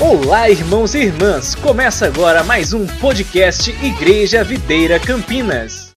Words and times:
Olá, 0.00 0.48
irmãos 0.48 0.94
e 0.94 0.98
irmãs! 0.98 1.56
Começa 1.56 2.06
agora 2.06 2.44
mais 2.44 2.72
um 2.72 2.86
podcast 3.00 3.68
Igreja 3.84 4.44
Videira 4.44 5.00
Campinas. 5.00 5.90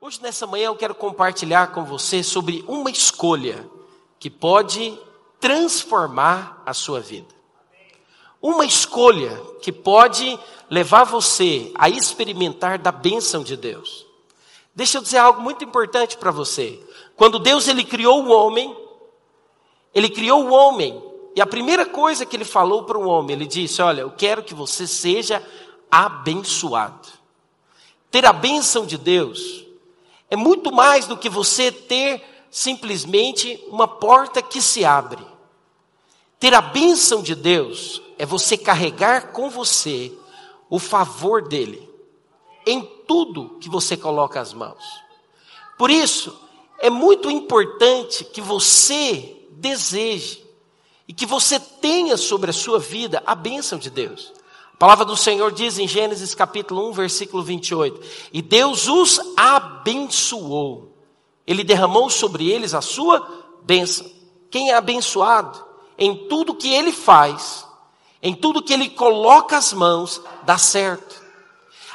Hoje, 0.00 0.22
nessa 0.22 0.46
manhã, 0.46 0.66
eu 0.66 0.76
quero 0.76 0.94
compartilhar 0.94 1.72
com 1.72 1.84
você 1.84 2.22
sobre 2.22 2.64
uma 2.68 2.88
escolha 2.92 3.68
que 4.20 4.30
pode 4.30 4.96
transformar 5.40 6.62
a 6.64 6.72
sua 6.72 7.00
vida. 7.00 7.34
Uma 8.40 8.64
escolha 8.64 9.36
que 9.60 9.72
pode 9.72 10.38
levar 10.70 11.02
você 11.02 11.72
a 11.74 11.88
experimentar 11.90 12.78
da 12.78 12.92
bênção 12.92 13.42
de 13.42 13.56
Deus. 13.56 14.06
Deixa 14.76 14.98
eu 14.98 15.02
dizer 15.02 15.18
algo 15.18 15.42
muito 15.42 15.64
importante 15.64 16.16
para 16.16 16.30
você. 16.30 16.80
Quando 17.16 17.40
Deus 17.40 17.66
ele 17.66 17.82
criou 17.82 18.24
o 18.24 18.30
homem, 18.30 18.76
ele 19.92 20.08
criou 20.08 20.44
o 20.46 20.52
homem 20.52 21.09
e 21.40 21.42
a 21.42 21.46
primeira 21.46 21.86
coisa 21.86 22.26
que 22.26 22.36
ele 22.36 22.44
falou 22.44 22.84
para 22.84 22.98
o 22.98 23.08
homem, 23.08 23.34
ele 23.34 23.46
disse: 23.46 23.80
Olha, 23.80 24.02
eu 24.02 24.10
quero 24.10 24.42
que 24.42 24.52
você 24.52 24.86
seja 24.86 25.42
abençoado. 25.90 27.08
Ter 28.10 28.26
a 28.26 28.32
bênção 28.34 28.84
de 28.84 28.98
Deus 28.98 29.64
é 30.28 30.36
muito 30.36 30.70
mais 30.70 31.06
do 31.06 31.16
que 31.16 31.30
você 31.30 31.72
ter 31.72 32.22
simplesmente 32.50 33.58
uma 33.68 33.88
porta 33.88 34.42
que 34.42 34.60
se 34.60 34.84
abre. 34.84 35.26
Ter 36.38 36.52
a 36.52 36.60
bênção 36.60 37.22
de 37.22 37.34
Deus 37.34 38.02
é 38.18 38.26
você 38.26 38.58
carregar 38.58 39.32
com 39.32 39.48
você 39.48 40.12
o 40.68 40.78
favor 40.78 41.48
dele 41.48 41.88
em 42.66 42.82
tudo 43.08 43.56
que 43.62 43.70
você 43.70 43.96
coloca 43.96 44.38
as 44.38 44.52
mãos. 44.52 44.84
Por 45.78 45.90
isso, 45.90 46.38
é 46.80 46.90
muito 46.90 47.30
importante 47.30 48.24
que 48.24 48.42
você 48.42 49.38
deseje 49.52 50.49
e 51.10 51.12
que 51.12 51.26
você 51.26 51.58
tenha 51.58 52.16
sobre 52.16 52.50
a 52.50 52.52
sua 52.52 52.78
vida 52.78 53.20
a 53.26 53.34
bênção 53.34 53.76
de 53.76 53.90
Deus. 53.90 54.32
A 54.72 54.76
palavra 54.76 55.04
do 55.04 55.16
Senhor 55.16 55.50
diz 55.50 55.76
em 55.76 55.88
Gênesis 55.88 56.36
capítulo 56.36 56.88
1, 56.90 56.92
versículo 56.92 57.42
28, 57.42 58.00
e 58.32 58.40
Deus 58.40 58.86
os 58.86 59.20
abençoou. 59.36 60.94
Ele 61.44 61.64
derramou 61.64 62.08
sobre 62.08 62.48
eles 62.48 62.74
a 62.74 62.80
sua 62.80 63.28
bênção. 63.64 64.08
Quem 64.52 64.70
é 64.70 64.76
abençoado 64.76 65.60
em 65.98 66.28
tudo 66.28 66.54
que 66.54 66.72
ele 66.72 66.92
faz, 66.92 67.66
em 68.22 68.32
tudo 68.32 68.62
que 68.62 68.72
ele 68.72 68.88
coloca 68.88 69.56
as 69.56 69.72
mãos, 69.72 70.22
dá 70.44 70.58
certo. 70.58 71.20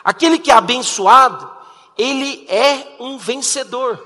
Aquele 0.04 0.40
que 0.40 0.52
é 0.52 0.56
abençoado, 0.56 1.50
ele 1.98 2.46
é 2.50 2.98
um 3.00 3.18
vencedor. 3.18 3.98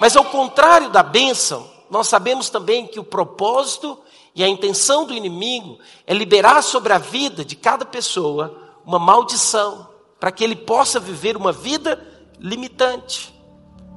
Mas 0.00 0.16
ao 0.16 0.24
contrário 0.24 0.90
da 0.90 1.04
bênção, 1.04 1.70
nós 1.90 2.08
sabemos 2.08 2.48
também 2.48 2.86
que 2.86 3.00
o 3.00 3.04
propósito 3.04 3.98
e 4.34 4.44
a 4.44 4.48
intenção 4.48 5.04
do 5.04 5.12
inimigo 5.12 5.78
é 6.06 6.14
liberar 6.14 6.62
sobre 6.62 6.92
a 6.92 6.98
vida 6.98 7.44
de 7.44 7.56
cada 7.56 7.84
pessoa 7.84 8.56
uma 8.86 8.98
maldição, 8.98 9.88
para 10.18 10.30
que 10.30 10.44
ele 10.44 10.56
possa 10.56 11.00
viver 11.00 11.36
uma 11.36 11.52
vida 11.52 12.00
limitante. 12.38 13.34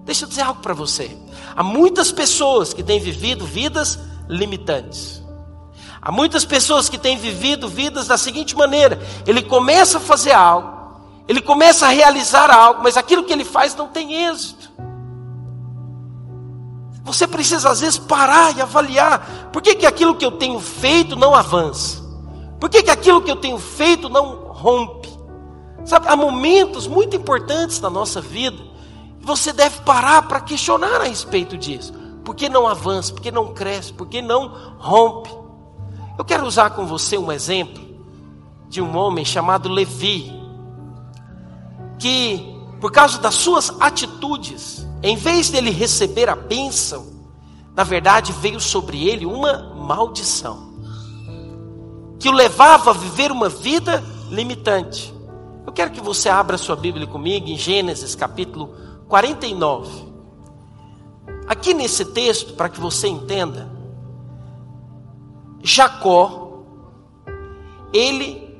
Deixa 0.04 0.26
eu 0.26 0.30
dizer 0.30 0.42
algo 0.42 0.62
para 0.62 0.74
você. 0.74 1.18
Há 1.56 1.64
muitas 1.64 2.12
pessoas 2.12 2.74
que 2.74 2.84
têm 2.84 3.00
vivido 3.00 3.46
vidas 3.46 4.00
limitantes. 4.28 5.24
Há 6.02 6.12
muitas 6.12 6.44
pessoas 6.44 6.90
que 6.90 6.98
têm 6.98 7.18
vivido 7.18 7.70
vidas 7.70 8.08
da 8.08 8.18
seguinte 8.18 8.56
maneira: 8.56 9.00
ele 9.26 9.42
começa 9.42 10.00
a 10.00 10.02
fazer 10.02 10.34
algo, 10.34 11.02
ele 11.28 11.42
começa 11.42 11.86
a 11.86 11.90
realizar 11.90 12.52
algo, 12.52 12.84
mas 12.84 12.98
aquilo 12.98 13.24
que 13.24 13.32
ele 13.32 13.46
faz 13.46 13.74
não 13.76 13.88
tem 13.88 14.26
êxito. 14.26 14.72
Você 17.04 17.28
precisa 17.28 17.70
às 17.70 17.82
vezes 17.82 17.98
parar 17.98 18.56
e 18.56 18.62
avaliar. 18.62 19.50
Por 19.52 19.62
que, 19.62 19.76
que 19.76 19.86
aquilo 19.86 20.16
que 20.16 20.26
eu 20.26 20.32
tenho 20.32 20.60
feito 20.60 21.16
não 21.16 21.36
avança? 21.36 22.02
Por 22.60 22.70
que, 22.70 22.82
que 22.82 22.90
aquilo 22.90 23.22
que 23.22 23.30
eu 23.30 23.36
tenho 23.36 23.60
feito 23.60 24.08
não 24.08 24.48
rompe? 24.48 25.12
Sabe, 25.84 26.08
há 26.08 26.16
momentos 26.16 26.88
muito 26.88 27.16
importantes 27.16 27.82
na 27.82 27.90
nossa 27.90 28.22
vida. 28.22 28.58
Você 29.20 29.52
deve 29.52 29.82
parar 29.82 30.24
para 30.24 30.40
questionar 30.40 31.02
a 31.02 31.04
respeito 31.04 31.58
disso. 31.58 31.94
Por 32.24 32.36
que 32.36 32.48
não 32.48 32.68
avança? 32.68 33.14
Por 33.14 33.22
que 33.22 33.32
não 33.32 33.54
cresce? 33.54 33.92
Por 33.92 34.08
que 34.08 34.22
não 34.22 34.54
rompe? 34.78 35.30
Eu 36.18 36.24
quero 36.24 36.46
usar 36.46 36.70
com 36.70 36.86
você 36.86 37.18
um 37.18 37.32
exemplo 37.32 37.84
de 38.70 38.82
um 38.82 38.96
homem 38.96 39.26
chamado 39.26 39.68
Levi, 39.68 40.32
que 42.00 42.54
por 42.80 42.92
causa 42.92 43.20
das 43.20 43.36
suas 43.36 43.74
atitudes, 43.80 44.86
em 45.04 45.18
vez 45.18 45.50
dele 45.50 45.70
receber 45.70 46.30
a 46.30 46.36
bênção, 46.36 47.06
na 47.76 47.84
verdade 47.84 48.32
veio 48.32 48.62
sobre 48.62 49.06
ele 49.06 49.26
uma 49.26 49.76
maldição, 49.76 50.74
que 52.18 52.30
o 52.30 52.32
levava 52.32 52.92
a 52.92 52.94
viver 52.94 53.30
uma 53.30 53.50
vida 53.50 54.02
limitante. 54.30 55.14
Eu 55.68 55.74
quero 55.74 55.92
que 55.92 56.00
você 56.00 56.30
abra 56.30 56.58
sua 56.58 56.78
Bíblia 56.78 57.06
comigo 57.06 57.50
em 57.50 57.58
Gênesis 57.58 58.16
capítulo 58.16 58.74
49. 59.10 60.14
Aqui 61.48 61.74
nesse 61.74 62.06
texto, 62.06 62.54
para 62.54 62.70
que 62.70 62.80
você 62.80 63.10
entenda, 63.10 63.70
Jacó, 65.62 66.64
ele, 67.92 68.58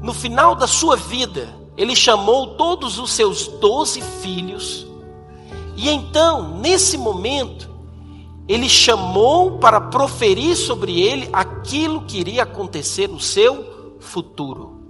no 0.00 0.14
final 0.14 0.54
da 0.54 0.66
sua 0.66 0.96
vida, 0.96 1.54
ele 1.76 1.94
chamou 1.94 2.56
todos 2.56 2.98
os 2.98 3.12
seus 3.12 3.46
doze 3.46 4.00
filhos 4.00 4.85
e 5.76 5.90
então, 5.90 6.58
nesse 6.58 6.96
momento, 6.96 7.70
ele 8.48 8.68
chamou 8.68 9.58
para 9.58 9.80
proferir 9.80 10.56
sobre 10.56 11.00
ele 11.00 11.28
aquilo 11.32 12.02
que 12.02 12.18
iria 12.18 12.44
acontecer 12.44 13.08
no 13.08 13.20
seu 13.20 13.98
futuro. 14.00 14.80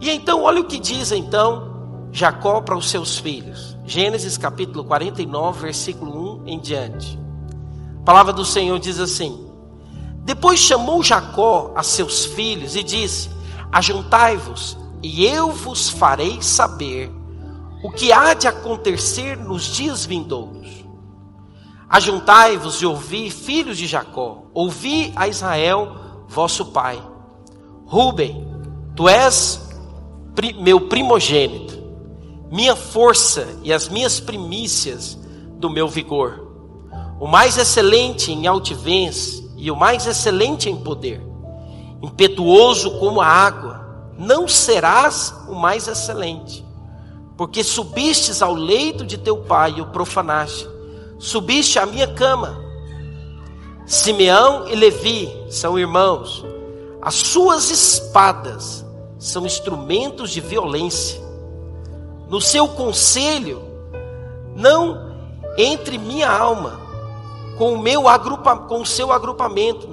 E 0.00 0.10
então, 0.10 0.42
olha 0.42 0.60
o 0.60 0.64
que 0.64 0.78
diz 0.78 1.10
então 1.10 1.76
Jacó 2.12 2.60
para 2.60 2.76
os 2.76 2.88
seus 2.88 3.18
filhos. 3.18 3.76
Gênesis 3.84 4.36
capítulo 4.36 4.84
49, 4.84 5.60
versículo 5.60 6.42
1 6.44 6.46
em 6.46 6.60
diante. 6.60 7.18
A 8.00 8.04
palavra 8.04 8.32
do 8.32 8.44
Senhor 8.44 8.78
diz 8.78 9.00
assim: 9.00 9.46
Depois 10.24 10.60
chamou 10.60 11.02
Jacó 11.02 11.72
a 11.74 11.82
seus 11.82 12.24
filhos 12.24 12.76
e 12.76 12.82
disse: 12.82 13.30
Ajuntai-vos, 13.72 14.78
e 15.02 15.26
eu 15.26 15.50
vos 15.50 15.90
farei 15.90 16.40
saber 16.40 17.10
o 17.82 17.90
que 17.90 18.12
há 18.12 18.34
de 18.34 18.48
acontecer 18.48 19.36
nos 19.36 19.64
dias 19.64 20.04
vindouros. 20.04 20.84
Ajuntai-vos 21.88 22.82
e 22.82 22.86
ouvi, 22.86 23.30
filhos 23.30 23.78
de 23.78 23.86
Jacó, 23.86 24.44
ouvi 24.52 25.12
a 25.16 25.28
Israel, 25.28 25.96
vosso 26.28 26.66
pai. 26.66 27.00
Ruben, 27.86 28.46
tu 28.94 29.08
és 29.08 29.66
meu 30.60 30.82
primogênito, 30.82 31.78
minha 32.50 32.76
força 32.76 33.48
e 33.62 33.72
as 33.72 33.88
minhas 33.88 34.20
primícias 34.20 35.18
do 35.54 35.70
meu 35.70 35.88
vigor. 35.88 36.46
O 37.18 37.26
mais 37.26 37.56
excelente 37.56 38.32
em 38.32 38.46
altivez 38.46 39.42
e 39.56 39.70
o 39.70 39.76
mais 39.76 40.06
excelente 40.06 40.68
em 40.68 40.76
poder. 40.76 41.22
Impetuoso 42.02 42.98
como 42.98 43.20
a 43.20 43.26
água, 43.26 44.12
não 44.18 44.46
serás 44.46 45.34
o 45.48 45.54
mais 45.54 45.88
excelente 45.88 46.67
porque 47.38 47.62
subistes 47.62 48.42
ao 48.42 48.52
leito 48.52 49.06
de 49.06 49.16
teu 49.16 49.36
pai 49.36 49.74
e 49.76 49.80
o 49.80 49.86
profanaste, 49.86 50.68
subiste 51.20 51.78
à 51.78 51.86
minha 51.86 52.08
cama. 52.08 52.60
Simeão 53.86 54.66
e 54.66 54.74
Levi 54.74 55.32
são 55.48 55.78
irmãos, 55.78 56.44
as 57.00 57.14
suas 57.14 57.70
espadas 57.70 58.84
são 59.20 59.46
instrumentos 59.46 60.32
de 60.32 60.40
violência. 60.40 61.20
No 62.28 62.40
seu 62.40 62.66
conselho, 62.66 63.62
não 64.56 65.14
entre 65.56 65.96
minha 65.96 66.28
alma 66.28 66.80
com 67.56 67.72
o 67.72 67.78
meu 67.78 68.08
agrupa, 68.08 68.56
com 68.56 68.80
o 68.80 68.86
seu 68.86 69.12
agrupamento, 69.12 69.88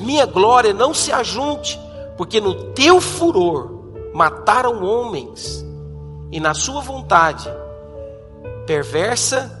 minha 0.00 0.26
glória 0.26 0.74
não 0.74 0.92
se 0.92 1.12
ajunte, 1.12 1.78
porque 2.16 2.40
no 2.40 2.72
teu 2.72 3.00
furor 3.00 3.70
mataram 4.12 4.84
homens 4.84 5.69
e 6.30 6.38
na 6.38 6.54
sua 6.54 6.80
vontade 6.80 7.48
perversa 8.66 9.58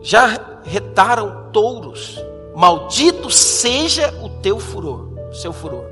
já 0.00 0.60
retaram 0.64 1.50
touros. 1.52 2.18
Maldito 2.54 3.30
seja 3.30 4.12
o 4.22 4.28
teu 4.40 4.58
furor, 4.58 5.08
seu 5.32 5.52
furor. 5.52 5.84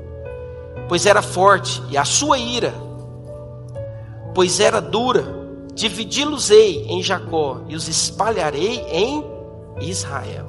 Pois 0.87 1.05
era 1.05 1.21
forte 1.21 1.81
e 1.89 1.97
a 1.97 2.05
sua 2.05 2.37
ira, 2.37 2.73
pois 4.33 4.59
era 4.59 4.81
dura. 4.81 5.41
Dividi-los-ei 5.73 6.85
em 6.89 7.01
Jacó 7.01 7.61
e 7.69 7.75
os 7.75 7.87
espalharei 7.87 8.81
em 8.91 9.23
Israel. 9.79 10.47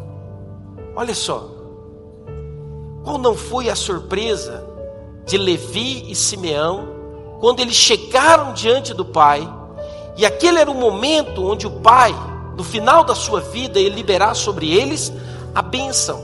Olha 0.96 1.14
só. 1.14 1.48
Qual 3.04 3.18
não 3.18 3.36
foi 3.36 3.68
a 3.70 3.76
surpresa 3.76 4.66
de 5.24 5.38
Levi 5.38 6.10
e 6.10 6.14
Simeão 6.14 6.91
quando 7.42 7.58
eles 7.58 7.74
chegaram 7.74 8.52
diante 8.52 8.94
do 8.94 9.04
pai, 9.04 9.52
e 10.16 10.24
aquele 10.24 10.60
era 10.60 10.70
o 10.70 10.74
momento 10.74 11.44
onde 11.44 11.66
o 11.66 11.80
pai, 11.80 12.14
no 12.56 12.62
final 12.62 13.02
da 13.02 13.16
sua 13.16 13.40
vida, 13.40 13.80
ia 13.80 13.88
liberar 13.88 14.36
sobre 14.36 14.70
eles 14.70 15.12
a 15.52 15.60
bênção. 15.60 16.22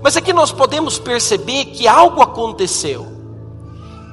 Mas 0.00 0.16
aqui 0.16 0.32
nós 0.32 0.52
podemos 0.52 1.00
perceber 1.00 1.64
que 1.64 1.88
algo 1.88 2.22
aconteceu. 2.22 3.08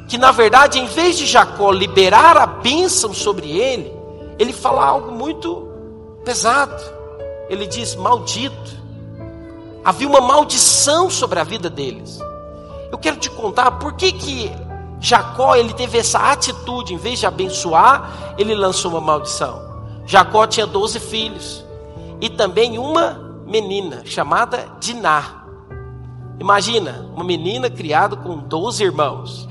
Que 0.07 0.17
na 0.17 0.31
verdade, 0.31 0.79
em 0.79 0.87
vez 0.87 1.19
de 1.19 1.27
Jacó 1.27 1.69
liberar 1.69 2.35
a 2.35 2.47
bênção 2.47 3.13
sobre 3.13 3.51
ele, 3.51 3.93
ele 4.39 4.53
fala 4.53 4.83
algo 4.83 5.11
muito 5.11 5.67
pesado. 6.25 6.83
Ele 7.47 7.67
diz: 7.67 7.93
maldito. 7.93 8.83
Havia 9.83 10.07
uma 10.07 10.21
maldição 10.21 11.11
sobre 11.11 11.39
a 11.39 11.43
vida 11.43 11.69
deles. 11.69 12.17
Eu 12.91 12.97
quero 12.97 13.17
te 13.17 13.29
contar 13.29 13.73
por 13.73 13.93
que, 13.93 14.11
que 14.11 14.64
Jacó 14.99 15.55
ele 15.55 15.73
teve 15.73 15.97
essa 15.97 16.19
atitude, 16.31 16.93
em 16.93 16.97
vez 16.97 17.19
de 17.19 17.25
abençoar, 17.25 18.35
ele 18.37 18.55
lançou 18.55 18.91
uma 18.91 19.01
maldição. 19.01 19.61
Jacó 20.05 20.45
tinha 20.47 20.65
12 20.65 20.99
filhos 20.99 21.65
e 22.21 22.29
também 22.29 22.77
uma 22.77 23.19
menina 23.45 24.03
chamada 24.05 24.67
Diná. 24.79 25.43
Imagina, 26.39 27.09
uma 27.13 27.23
menina 27.23 27.69
criada 27.69 28.15
com 28.15 28.37
12 28.37 28.83
irmãos. 28.83 29.47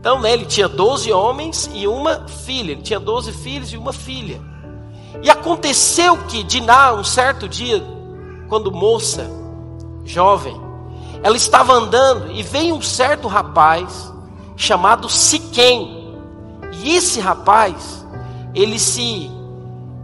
Então, 0.00 0.20
né, 0.20 0.32
ele 0.32 0.46
tinha 0.46 0.68
12 0.68 1.12
homens 1.12 1.68
e 1.74 1.88
uma 1.88 2.26
filha. 2.28 2.72
Ele 2.72 2.82
tinha 2.82 3.00
12 3.00 3.32
filhos 3.32 3.72
e 3.72 3.76
uma 3.76 3.92
filha. 3.92 4.40
E 5.22 5.28
aconteceu 5.28 6.16
que 6.28 6.44
Diná, 6.44 6.92
um 6.94 7.02
certo 7.02 7.48
dia, 7.48 7.82
quando 8.48 8.70
moça, 8.70 9.28
jovem, 10.04 10.67
ela 11.22 11.36
estava 11.36 11.72
andando 11.72 12.30
e 12.30 12.42
veio 12.42 12.74
um 12.74 12.82
certo 12.82 13.28
rapaz 13.28 14.12
chamado 14.56 15.08
Siquém. 15.08 16.14
E 16.80 16.94
esse 16.94 17.20
rapaz, 17.20 18.06
ele 18.54 18.78
se 18.78 19.30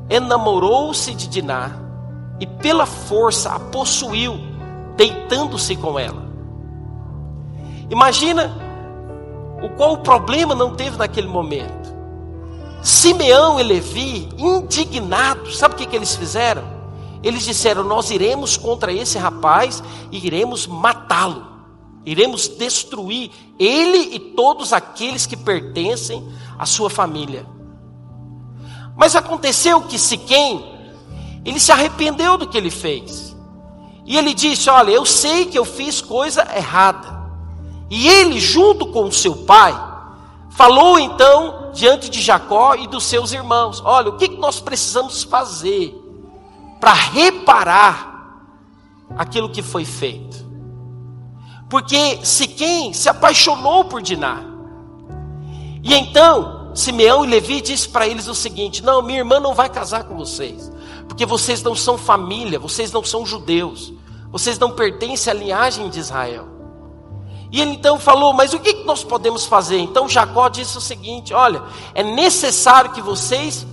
enamorou-se 0.09 1.15
de 1.15 1.29
Diná 1.29 1.71
e 2.41 2.47
pela 2.47 2.87
força 2.87 3.51
a 3.51 3.59
possuiu, 3.59 4.39
deitando-se 4.97 5.77
com 5.77 5.99
ela. 5.99 6.25
Imagina 7.91 8.53
o 9.63 9.69
qual 9.71 9.95
o 9.95 9.99
problema 9.99 10.55
não 10.55 10.75
teve 10.75 10.97
naquele 10.97 11.29
momento. 11.29 11.95
Simeão 12.83 13.59
e 13.59 13.63
Levi, 13.63 14.29
indignados, 14.37 15.59
sabe 15.59 15.75
o 15.75 15.77
que, 15.79 15.87
que 15.87 15.97
eles 15.97 16.15
fizeram? 16.15 16.74
Eles 17.25 17.43
disseram: 17.43 17.83
Nós 17.83 18.11
iremos 18.11 18.59
contra 18.59 18.93
esse 18.93 19.17
rapaz 19.17 19.83
e 20.13 20.25
iremos 20.25 20.67
matá-lo, 20.67 21.47
iremos 22.05 22.47
destruir 22.47 23.31
ele 23.59 24.15
e 24.15 24.19
todos 24.19 24.75
aqueles 24.75 25.25
que 25.25 25.37
pertencem 25.37 26.23
à 26.59 26.67
sua 26.67 26.91
família. 26.91 27.47
Mas 28.95 29.17
aconteceu 29.17 29.81
que 29.81 29.99
Siquém, 29.99 30.63
ele 31.45 31.59
se 31.59 31.73
arrependeu 31.73 32.37
do 32.37 32.47
que 32.47 32.59
ele 32.59 32.71
fez. 32.71 33.35
E 34.05 34.19
ele 34.19 34.35
disse: 34.35 34.69
Olha, 34.69 34.91
eu 34.91 35.07
sei 35.07 35.47
que 35.47 35.59
eu 35.59 35.65
fiz 35.65 36.03
coisa 36.03 36.47
errada. 36.55 37.15
E 37.89 38.07
ele, 38.07 38.39
junto 38.39 38.87
com 38.89 39.11
seu 39.11 39.35
pai, 39.45 39.75
falou 40.51 40.99
então 40.99 41.71
diante 41.73 42.11
de 42.11 42.21
Jacó 42.21 42.75
e 42.75 42.87
dos 42.87 43.05
seus 43.05 43.33
irmãos: 43.33 43.81
Olha, 43.83 44.11
o 44.11 44.19
que 44.19 44.29
nós 44.29 44.61
precisamos 44.61 45.23
fazer 45.23 46.04
para 46.85 46.93
reparar 46.93 48.45
aquilo 49.17 49.49
que 49.49 49.63
foi 49.63 49.87
feito? 49.87 50.45
Porque 51.67 52.21
Siquém 52.23 52.93
se 52.93 53.09
apaixonou 53.09 53.87
por 53.87 54.03
Diná. 54.03 54.43
E 55.83 55.95
então 55.95 56.73
Simeão 56.75 57.25
e 57.25 57.29
Levi 57.29 57.63
disse 57.63 57.89
para 57.89 58.07
eles 58.07 58.29
o 58.29 58.35
seguinte: 58.35 58.85
Não, 58.85 59.01
minha 59.01 59.21
irmã 59.21 59.41
não 59.41 59.55
vai 59.55 59.71
casar 59.71 60.05
com 60.05 60.15
vocês, 60.15 60.71
porque 61.09 61.25
vocês 61.25 61.63
não 61.63 61.75
são 61.75 61.97
família, 61.97 62.59
vocês 62.59 62.93
não 62.93 63.03
são 63.03 63.25
judeus, 63.25 63.91
vocês 64.31 64.59
não 64.59 64.71
pertencem 64.71 65.31
à 65.31 65.35
linhagem 65.35 65.89
de 65.89 65.99
Israel. 65.99 66.49
E 67.51 67.63
ele 67.63 67.71
então 67.73 67.99
falou: 67.99 68.35
Mas 68.35 68.53
o 68.53 68.61
que 68.61 68.85
nós 68.85 69.03
podemos 69.03 69.47
fazer? 69.47 69.79
Então 69.79 70.07
Jacó 70.07 70.51
disse 70.51 70.77
o 70.77 70.83
seguinte: 70.83 71.33
Olha, 71.33 71.63
é 71.95 72.03
necessário 72.03 72.93
que 72.93 73.01
vocês 73.01 73.67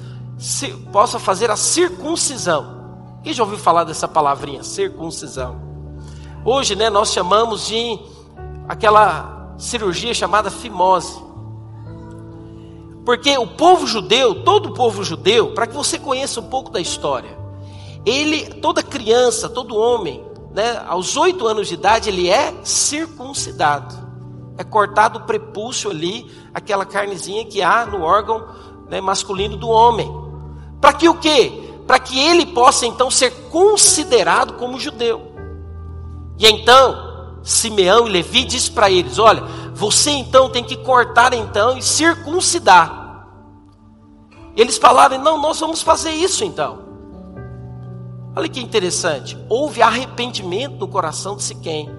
possam 0.94 1.20
fazer 1.20 1.52
a 1.52 1.58
circuncisão. 1.58 2.81
Quem 3.24 3.34
já 3.34 3.44
ouviu 3.44 3.60
falar 3.60 3.84
dessa 3.84 4.08
palavrinha, 4.08 4.64
circuncisão? 4.64 5.62
Hoje, 6.44 6.76
né, 6.76 6.90
nós 6.90 7.14
chamamos 7.14 7.68
de 7.68 8.00
aquela 8.68 9.56
cirurgia 9.60 10.14
chamada 10.14 10.50
fimose. 10.50 11.22
Porque 13.06 13.38
o 13.38 13.46
povo 13.46 13.86
judeu, 13.86 14.44
todo 14.44 14.70
o 14.70 14.74
povo 14.74 15.04
judeu, 15.04 15.54
para 15.54 15.68
que 15.68 15.76
você 15.76 16.00
conheça 16.00 16.40
um 16.40 16.50
pouco 16.50 16.72
da 16.72 16.80
história, 16.80 17.38
ele, 18.06 18.56
toda 18.56 18.82
criança, 18.82 19.48
todo 19.48 19.78
homem, 19.78 20.24
né, 20.52 20.84
aos 20.88 21.16
oito 21.16 21.48
anos 21.48 21.68
de 21.68 21.76
idade, 21.76 22.10
ele 22.10 22.28
é 22.28 22.54
circuncidado. 22.64 23.96
É 24.58 24.64
cortado 24.64 25.20
o 25.20 25.24
prepúcio 25.24 25.92
ali, 25.92 26.30
aquela 26.54 26.86
carnezinha 26.86 27.46
que 27.46 27.62
há 27.62 27.86
no 27.86 28.02
órgão 28.02 28.48
né, 28.90 29.00
masculino 29.00 29.58
do 29.58 29.70
homem. 29.70 30.12
Para 30.80 30.94
que 30.94 31.08
o 31.08 31.16
quê? 31.16 31.71
Para 31.92 32.00
que 32.00 32.18
ele 32.18 32.46
possa 32.46 32.86
então 32.86 33.12
ser 33.12 33.50
considerado 33.50 34.54
como 34.54 34.80
judeu. 34.80 35.34
E 36.40 36.48
então, 36.48 37.42
Simeão 37.44 38.08
e 38.08 38.12
Levi 38.12 38.46
diz 38.46 38.70
para 38.70 38.90
eles: 38.90 39.20
olha, 39.20 39.44
você 39.74 40.10
então 40.12 40.50
tem 40.50 40.64
que 40.64 40.78
cortar 40.78 41.34
então 41.34 41.78
e 41.78 41.84
circuncidar. 41.84 43.28
Eles 44.56 44.78
falaram: 44.78 45.18
não, 45.18 45.42
nós 45.42 45.60
vamos 45.60 45.82
fazer 45.82 46.12
isso 46.12 46.46
então. 46.46 46.80
Olha 48.38 48.48
que 48.48 48.62
interessante. 48.62 49.38
Houve 49.50 49.82
arrependimento 49.82 50.78
no 50.80 50.88
coração 50.88 51.36
de 51.36 51.44
Siquém. 51.44 51.90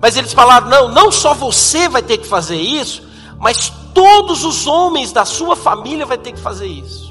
Mas 0.00 0.16
eles 0.16 0.32
falaram: 0.32 0.68
não, 0.68 0.86
não 0.86 1.10
só 1.10 1.34
você 1.34 1.88
vai 1.88 2.02
ter 2.02 2.18
que 2.18 2.28
fazer 2.28 2.60
isso, 2.60 3.02
mas 3.36 3.68
todos 3.92 4.44
os 4.44 4.68
homens 4.68 5.10
da 5.10 5.24
sua 5.24 5.56
família 5.56 6.06
vai 6.06 6.18
ter 6.18 6.30
que 6.30 6.38
fazer 6.38 6.68
isso. 6.68 7.05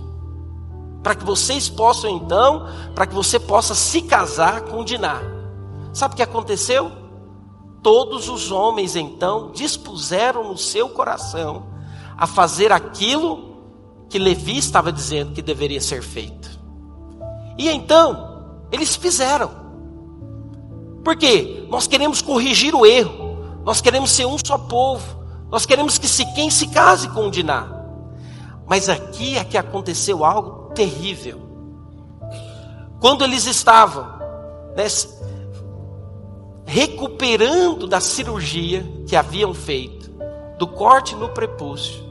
Para 1.05 1.13
que 1.13 1.23
vocês 1.23 1.69
possam 1.69 2.09
então, 2.09 2.67
para 2.95 3.05
que 3.05 3.13
você 3.13 3.39
possa 3.39 3.75
se 3.75 4.01
casar 4.01 4.61
com 4.61 4.83
Diná. 4.83 5.21
Sabe 5.93 6.15
o 6.15 6.17
que 6.17 6.23
aconteceu? 6.23 6.91
Todos 7.83 8.27
os 8.27 8.51
homens 8.51 8.95
então 8.95 9.51
dispuseram 9.51 10.47
no 10.47 10.57
seu 10.57 10.89
coração 10.89 11.67
a 12.17 12.25
fazer 12.25 12.71
aquilo 12.71 13.55
que 14.09 14.17
Levi 14.17 14.57
estava 14.57 14.91
dizendo 14.91 15.33
que 15.33 15.43
deveria 15.43 15.79
ser 15.79 16.01
feito. 16.01 16.49
E 17.55 17.69
então, 17.69 18.65
eles 18.71 18.95
fizeram. 18.95 19.51
Porque 21.03 21.67
nós 21.69 21.85
queremos 21.85 22.19
corrigir 22.19 22.73
o 22.73 22.83
erro, 22.83 23.59
nós 23.63 23.79
queremos 23.79 24.09
ser 24.09 24.25
um 24.25 24.39
só 24.43 24.57
povo, 24.57 25.23
nós 25.51 25.67
queremos 25.67 25.99
que 25.99 26.07
se 26.07 26.25
quem 26.33 26.49
se 26.49 26.65
case 26.65 27.07
com 27.09 27.29
Diná. 27.29 27.67
Mas 28.65 28.89
aqui 28.89 29.37
é 29.37 29.43
que 29.43 29.55
aconteceu 29.55 30.25
algo 30.25 30.64
terrível. 30.75 31.41
Quando 32.99 33.23
eles 33.23 33.47
estavam 33.47 34.03
né, 34.75 34.85
recuperando 36.65 37.87
da 37.87 37.99
cirurgia 37.99 38.85
que 39.07 39.15
haviam 39.15 39.53
feito, 39.53 40.11
do 40.59 40.67
corte 40.67 41.15
no 41.15 41.29
prepúcio, 41.29 42.03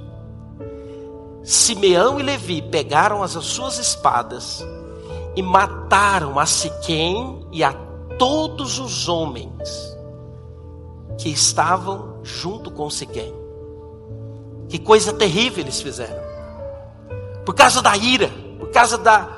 Simeão 1.42 2.18
e 2.18 2.22
Levi 2.22 2.62
pegaram 2.62 3.22
as 3.22 3.32
suas 3.32 3.78
espadas 3.78 4.64
e 5.36 5.42
mataram 5.42 6.38
a 6.38 6.46
Siquém 6.46 7.46
e 7.52 7.62
a 7.62 7.72
todos 8.18 8.78
os 8.78 9.08
homens 9.08 9.94
que 11.18 11.28
estavam 11.28 12.20
junto 12.22 12.70
com 12.70 12.88
Siquém. 12.88 13.34
Que 14.68 14.78
coisa 14.78 15.12
terrível 15.12 15.62
eles 15.62 15.80
fizeram. 15.80 16.22
Por 17.44 17.54
causa 17.54 17.82
da 17.82 17.94
ira, 17.96 18.30
causa 18.74 18.98
da, 18.98 19.28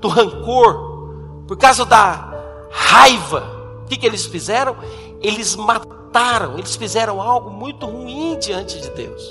do 0.00 0.08
rancor, 0.08 1.44
por 1.46 1.56
causa 1.56 1.84
da 1.84 2.34
raiva 2.72 3.56
o 3.86 3.88
que, 3.88 3.96
que 3.96 4.06
eles 4.06 4.26
fizeram? 4.26 4.76
Eles 5.22 5.54
mataram, 5.54 6.58
eles 6.58 6.74
fizeram 6.74 7.22
algo 7.22 7.50
muito 7.50 7.86
ruim 7.86 8.36
diante 8.36 8.80
de 8.80 8.90
Deus. 8.90 9.22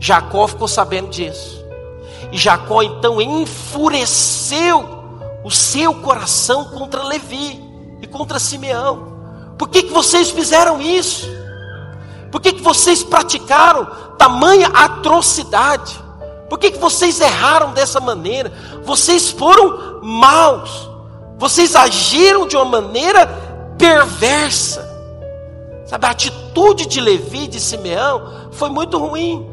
Jacó 0.00 0.48
ficou 0.48 0.66
sabendo 0.66 1.10
disso. 1.10 1.62
E 2.32 2.38
Jacó 2.38 2.80
então 2.80 3.20
enfureceu 3.20 4.82
o 5.44 5.50
seu 5.50 5.92
coração 5.96 6.64
contra 6.64 7.02
Levi 7.02 7.62
e 8.00 8.06
contra 8.06 8.38
Simeão. 8.38 9.14
Por 9.58 9.68
que, 9.68 9.82
que 9.82 9.92
vocês 9.92 10.30
fizeram 10.30 10.80
isso? 10.80 11.28
Por 12.32 12.40
que, 12.40 12.54
que 12.54 12.62
vocês 12.62 13.02
praticaram 13.02 13.84
tamanha 14.16 14.68
atrocidade? 14.68 16.02
Por 16.48 16.58
que, 16.58 16.70
que 16.70 16.78
vocês 16.78 17.20
erraram 17.20 17.72
dessa 17.72 18.00
maneira? 18.00 18.52
Vocês 18.84 19.30
foram 19.30 20.00
maus. 20.02 20.88
Vocês 21.38 21.74
agiram 21.74 22.46
de 22.46 22.56
uma 22.56 22.64
maneira 22.64 23.26
perversa. 23.76 24.86
Sabe, 25.86 26.06
a 26.06 26.10
atitude 26.10 26.86
de 26.86 27.00
Levi, 27.00 27.46
de 27.46 27.60
Simeão, 27.60 28.50
foi 28.52 28.70
muito 28.70 28.98
ruim. 28.98 29.46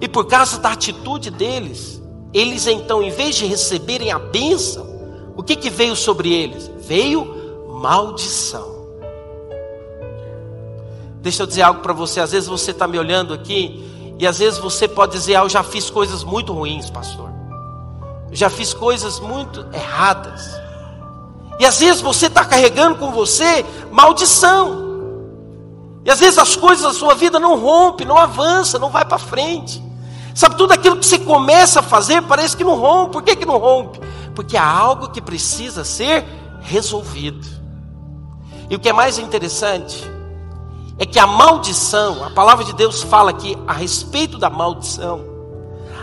E 0.00 0.08
por 0.08 0.26
causa 0.26 0.58
da 0.58 0.70
atitude 0.72 1.30
deles, 1.30 2.02
eles 2.32 2.66
então, 2.66 3.02
em 3.02 3.10
vez 3.10 3.36
de 3.36 3.46
receberem 3.46 4.12
a 4.12 4.18
bênção, 4.18 4.86
o 5.36 5.42
que, 5.42 5.56
que 5.56 5.70
veio 5.70 5.94
sobre 5.96 6.32
eles? 6.32 6.70
Veio 6.78 7.68
maldição. 7.80 8.76
Deixa 11.20 11.42
eu 11.42 11.46
dizer 11.46 11.62
algo 11.62 11.80
para 11.80 11.92
você. 11.92 12.20
Às 12.20 12.32
vezes 12.32 12.48
você 12.48 12.70
está 12.70 12.86
me 12.86 12.98
olhando 12.98 13.34
aqui 13.34 13.95
e 14.18 14.26
às 14.26 14.38
vezes 14.38 14.58
você 14.58 14.88
pode 14.88 15.12
dizer: 15.12 15.36
Ah, 15.36 15.40
eu 15.40 15.48
já 15.48 15.62
fiz 15.62 15.90
coisas 15.90 16.24
muito 16.24 16.52
ruins, 16.52 16.90
pastor. 16.90 17.30
Eu 18.30 18.36
já 18.36 18.48
fiz 18.50 18.72
coisas 18.72 19.20
muito 19.20 19.66
erradas. 19.72 20.42
E 21.58 21.64
às 21.64 21.78
vezes 21.78 22.00
você 22.00 22.26
está 22.26 22.44
carregando 22.44 22.96
com 22.96 23.10
você 23.12 23.64
maldição. 23.90 24.84
E 26.04 26.10
às 26.10 26.20
vezes 26.20 26.38
as 26.38 26.54
coisas 26.54 26.84
da 26.84 26.92
sua 26.92 27.14
vida 27.14 27.38
não 27.38 27.58
rompem, 27.58 28.06
não 28.06 28.16
avança, 28.16 28.78
não 28.78 28.90
vai 28.90 29.04
para 29.04 29.18
frente. 29.18 29.82
Sabe, 30.34 30.56
tudo 30.56 30.72
aquilo 30.72 30.98
que 30.98 31.06
você 31.06 31.18
começa 31.18 31.80
a 31.80 31.82
fazer 31.82 32.22
parece 32.22 32.56
que 32.56 32.62
não 32.62 32.76
rompe. 32.76 33.12
Por 33.12 33.22
que, 33.22 33.36
que 33.36 33.46
não 33.46 33.56
rompe? 33.56 34.00
Porque 34.34 34.56
há 34.56 34.68
algo 34.68 35.08
que 35.08 35.20
precisa 35.20 35.82
ser 35.82 36.24
resolvido. 36.60 37.46
E 38.68 38.76
o 38.76 38.78
que 38.78 38.88
é 38.88 38.92
mais 38.92 39.18
interessante 39.18 40.15
é 40.98 41.04
que 41.04 41.18
a 41.18 41.26
maldição, 41.26 42.24
a 42.24 42.30
palavra 42.30 42.64
de 42.64 42.72
Deus 42.72 43.02
fala 43.02 43.30
aqui 43.30 43.56
a 43.66 43.72
respeito 43.72 44.38
da 44.38 44.48
maldição. 44.48 45.24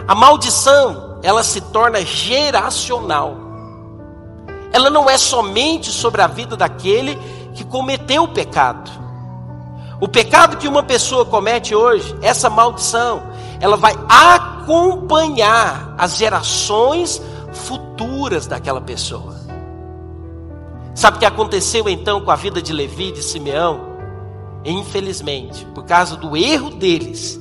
A 0.08 0.14
maldição, 0.14 1.20
ela 1.24 1.44
se 1.44 1.62
torna 1.62 2.02
geracional. 2.02 3.36
Ela 4.72 4.90
não 4.90 5.10
é 5.10 5.18
somente 5.18 5.92
sobre 5.92 6.22
a 6.22 6.28
vida 6.28 6.56
daquele 6.56 7.16
que 7.54 7.64
cometeu 7.64 8.24
o 8.24 8.28
pecado. 8.28 8.92
O 10.00 10.08
pecado 10.08 10.58
que 10.58 10.68
uma 10.68 10.84
pessoa 10.84 11.26
comete 11.26 11.74
hoje, 11.74 12.16
essa 12.22 12.50
maldição, 12.50 13.24
ela 13.60 13.78
vai 13.78 13.96
acompanhar 14.10 15.96
as 15.98 16.18
gerações 16.18 17.22
futuras 17.54 18.46
daquela 18.46 18.82
pessoa. 18.82 19.42
Sabe 20.94 21.18
o 21.18 21.20
que 21.20 21.26
aconteceu 21.26 21.88
então 21.88 22.22
com 22.22 22.30
a 22.30 22.36
vida 22.36 22.62
de 22.62 22.74
Levi 22.74 23.10
e 23.10 23.12
de 23.14 23.24
Simeão? 23.24 23.93
Infelizmente, 24.66 25.66
por 25.68 25.86
causa 25.86 26.16
do 26.16 26.38
erro 26.38 26.70
deles, 26.72 27.40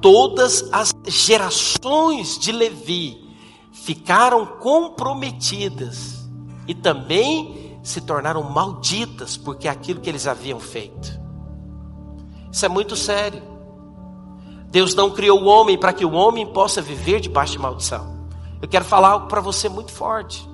todas 0.00 0.68
as 0.72 0.92
gerações 1.06 2.38
de 2.38 2.52
Levi 2.52 3.18
ficaram 3.72 4.44
comprometidas 4.44 6.28
e 6.66 6.74
também 6.74 7.78
se 7.82 8.00
tornaram 8.00 8.42
malditas 8.42 9.36
porque 9.36 9.66
aquilo 9.66 10.00
que 10.00 10.08
eles 10.08 10.26
haviam 10.26 10.60
feito. 10.60 11.18
Isso 12.52 12.66
é 12.66 12.68
muito 12.68 12.96
sério. 12.96 13.42
Deus 14.70 14.94
não 14.94 15.10
criou 15.10 15.42
o 15.42 15.46
homem 15.46 15.78
para 15.78 15.92
que 15.92 16.04
o 16.04 16.12
homem 16.12 16.46
possa 16.46 16.82
viver 16.82 17.20
debaixo 17.20 17.52
de 17.52 17.58
maldição. 17.58 18.28
Eu 18.60 18.68
quero 18.68 18.84
falar 18.84 19.10
algo 19.10 19.26
para 19.26 19.40
você 19.40 19.68
muito 19.68 19.90
forte. 19.90 20.48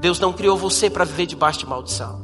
Deus 0.00 0.18
não 0.18 0.32
criou 0.32 0.56
você 0.56 0.90
para 0.90 1.04
viver 1.04 1.26
debaixo 1.26 1.60
de 1.60 1.66
maldição. 1.66 2.23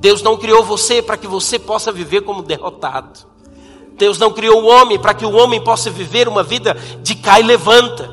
Deus 0.00 0.22
não 0.22 0.36
criou 0.36 0.62
você 0.62 1.02
para 1.02 1.16
que 1.16 1.26
você 1.26 1.58
possa 1.58 1.90
viver 1.90 2.22
como 2.22 2.42
derrotado. 2.42 3.26
Deus 3.96 4.16
não 4.18 4.30
criou 4.30 4.62
o 4.62 4.66
homem 4.66 4.98
para 4.98 5.12
que 5.12 5.26
o 5.26 5.32
homem 5.32 5.60
possa 5.60 5.90
viver 5.90 6.28
uma 6.28 6.42
vida 6.42 6.76
de 7.02 7.16
cai 7.16 7.40
e 7.40 7.44
levanta. 7.44 8.08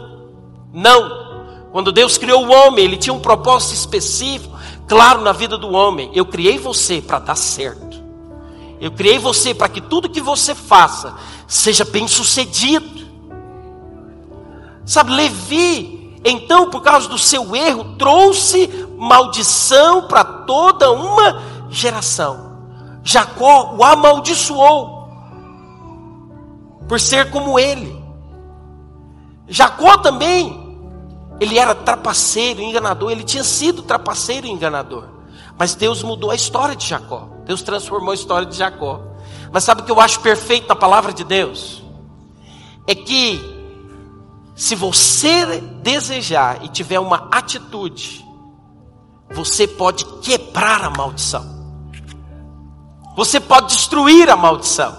Não. 0.73 1.25
Quando 1.71 1.91
Deus 1.91 2.17
criou 2.17 2.45
o 2.45 2.51
homem, 2.51 2.83
ele 2.83 2.97
tinha 2.97 3.13
um 3.13 3.19
propósito 3.19 3.75
específico, 3.75 4.57
claro, 4.87 5.21
na 5.21 5.31
vida 5.31 5.57
do 5.57 5.71
homem. 5.71 6.09
Eu 6.13 6.25
criei 6.25 6.57
você 6.57 7.01
para 7.01 7.19
dar 7.19 7.35
certo. 7.35 8.03
Eu 8.81 8.91
criei 8.91 9.19
você 9.19 9.53
para 9.53 9.69
que 9.69 9.79
tudo 9.79 10.09
que 10.09 10.21
você 10.21 10.55
faça 10.55 11.15
seja 11.47 11.85
bem 11.85 12.07
sucedido. 12.07 13.05
Sabe, 14.85 15.11
Levi, 15.11 16.19
então, 16.23 16.69
por 16.71 16.81
causa 16.81 17.07
do 17.07 17.17
seu 17.17 17.55
erro, 17.55 17.95
trouxe 17.97 18.67
maldição 18.97 20.07
para 20.07 20.23
toda 20.23 20.91
uma 20.91 21.41
geração. 21.69 22.55
Jacó 23.03 23.75
o 23.75 23.83
amaldiçoou 23.83 25.07
por 26.87 26.99
ser 26.99 27.29
como 27.31 27.59
ele. 27.59 28.03
Jacó 29.47 29.97
também, 29.97 30.77
ele 31.39 31.57
era 31.57 31.75
trapaceiro, 31.75 32.61
enganador, 32.61 33.11
ele 33.11 33.23
tinha 33.23 33.43
sido 33.43 33.83
trapaceiro 33.83 34.47
e 34.47 34.51
enganador. 34.51 35.05
Mas 35.57 35.75
Deus 35.75 36.03
mudou 36.03 36.31
a 36.31 36.35
história 36.35 36.75
de 36.75 36.85
Jacó. 36.85 37.29
Deus 37.45 37.61
transformou 37.61 38.11
a 38.11 38.15
história 38.15 38.45
de 38.47 38.57
Jacó. 38.57 39.01
Mas 39.51 39.63
sabe 39.63 39.81
o 39.81 39.85
que 39.85 39.91
eu 39.91 40.01
acho 40.01 40.19
perfeito 40.19 40.67
na 40.67 40.75
palavra 40.75 41.13
de 41.13 41.23
Deus? 41.23 41.83
É 42.87 42.93
que 42.93 43.39
se 44.55 44.75
você 44.75 45.61
desejar 45.81 46.63
e 46.63 46.67
tiver 46.69 46.99
uma 46.99 47.29
atitude, 47.31 48.25
você 49.29 49.67
pode 49.67 50.05
quebrar 50.21 50.83
a 50.83 50.89
maldição. 50.89 51.54
Você 53.15 53.39
pode 53.39 53.67
destruir 53.67 54.29
a 54.29 54.35
maldição. 54.35 54.95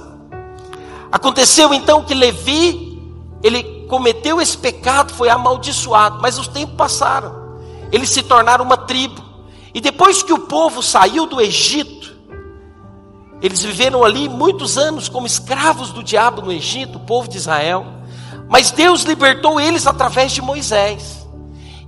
Aconteceu 1.13 1.73
então 1.73 2.03
que 2.03 2.15
Levi, 2.15 3.03
ele 3.43 3.87
cometeu 3.89 4.41
esse 4.41 4.57
pecado, 4.57 5.13
foi 5.13 5.29
amaldiçoado, 5.29 6.21
mas 6.21 6.39
os 6.39 6.49
tempos 6.49 6.77
passaram. 6.77 7.35
Eles 7.93 8.11
se 8.11 8.23
tornaram 8.23 8.65
uma 8.65 8.77
tribo. 8.77 9.23
E 9.73 9.81
depois 9.81 10.23
que 10.23 10.33
o 10.33 10.41
povo 10.41 10.83
saiu 10.83 11.27
do 11.27 11.41
Egito, 11.41 12.17
eles 13.43 13.63
viveram 13.63 14.03
ali 14.03 14.29
muitos 14.29 14.79
anos 14.79 15.09
como 15.09 15.27
escravos 15.27 15.93
do 15.93 16.03
diabo 16.03 16.41
no 16.41 16.51
Egito, 16.51 16.97
o 16.97 17.01
povo 17.01 17.29
de 17.29 17.37
Israel. 17.37 17.87
Mas 18.49 18.71
Deus 18.71 19.03
libertou 19.03 19.61
eles 19.61 19.87
através 19.87 20.33
de 20.33 20.41
Moisés. 20.41 21.27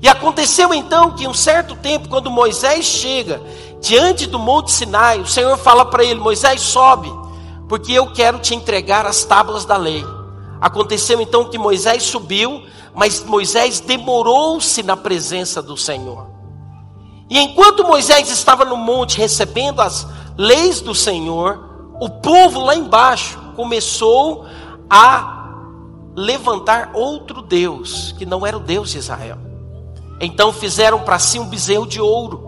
E 0.00 0.08
aconteceu 0.08 0.72
então 0.72 1.12
que 1.12 1.26
um 1.26 1.34
certo 1.34 1.74
tempo, 1.74 2.08
quando 2.08 2.30
Moisés 2.30 2.84
chega 2.84 3.40
diante 3.80 4.26
do 4.26 4.38
Monte 4.38 4.70
Sinai, 4.70 5.20
o 5.20 5.26
Senhor 5.26 5.56
fala 5.56 5.84
para 5.84 6.04
ele: 6.04 6.20
Moisés, 6.20 6.60
sobe, 6.60 7.12
porque 7.68 7.92
eu 7.92 8.12
quero 8.12 8.38
te 8.38 8.54
entregar 8.54 9.06
as 9.06 9.24
tábuas 9.24 9.64
da 9.64 9.76
lei. 9.76 10.04
Aconteceu 10.60 11.20
então 11.20 11.48
que 11.48 11.58
Moisés 11.58 12.02
subiu, 12.02 12.64
mas 12.94 13.24
Moisés 13.24 13.80
demorou-se 13.80 14.82
na 14.82 14.96
presença 14.96 15.62
do 15.62 15.76
Senhor. 15.76 16.26
E 17.30 17.38
enquanto 17.38 17.86
Moisés 17.86 18.30
estava 18.30 18.64
no 18.64 18.76
monte 18.76 19.18
recebendo 19.18 19.80
as 19.80 20.06
leis 20.36 20.80
do 20.80 20.94
Senhor, 20.94 21.94
o 22.00 22.08
povo 22.08 22.64
lá 22.64 22.74
embaixo 22.74 23.38
começou 23.54 24.46
a 24.88 25.36
levantar 26.16 26.90
outro 26.94 27.42
Deus, 27.42 28.14
que 28.18 28.24
não 28.24 28.46
era 28.46 28.56
o 28.56 28.60
Deus 28.60 28.90
de 28.90 28.98
Israel. 28.98 29.38
Então 30.20 30.52
fizeram 30.52 31.00
para 31.00 31.18
si 31.18 31.38
um 31.38 31.46
bezerro 31.46 31.86
de 31.86 32.00
ouro 32.00 32.47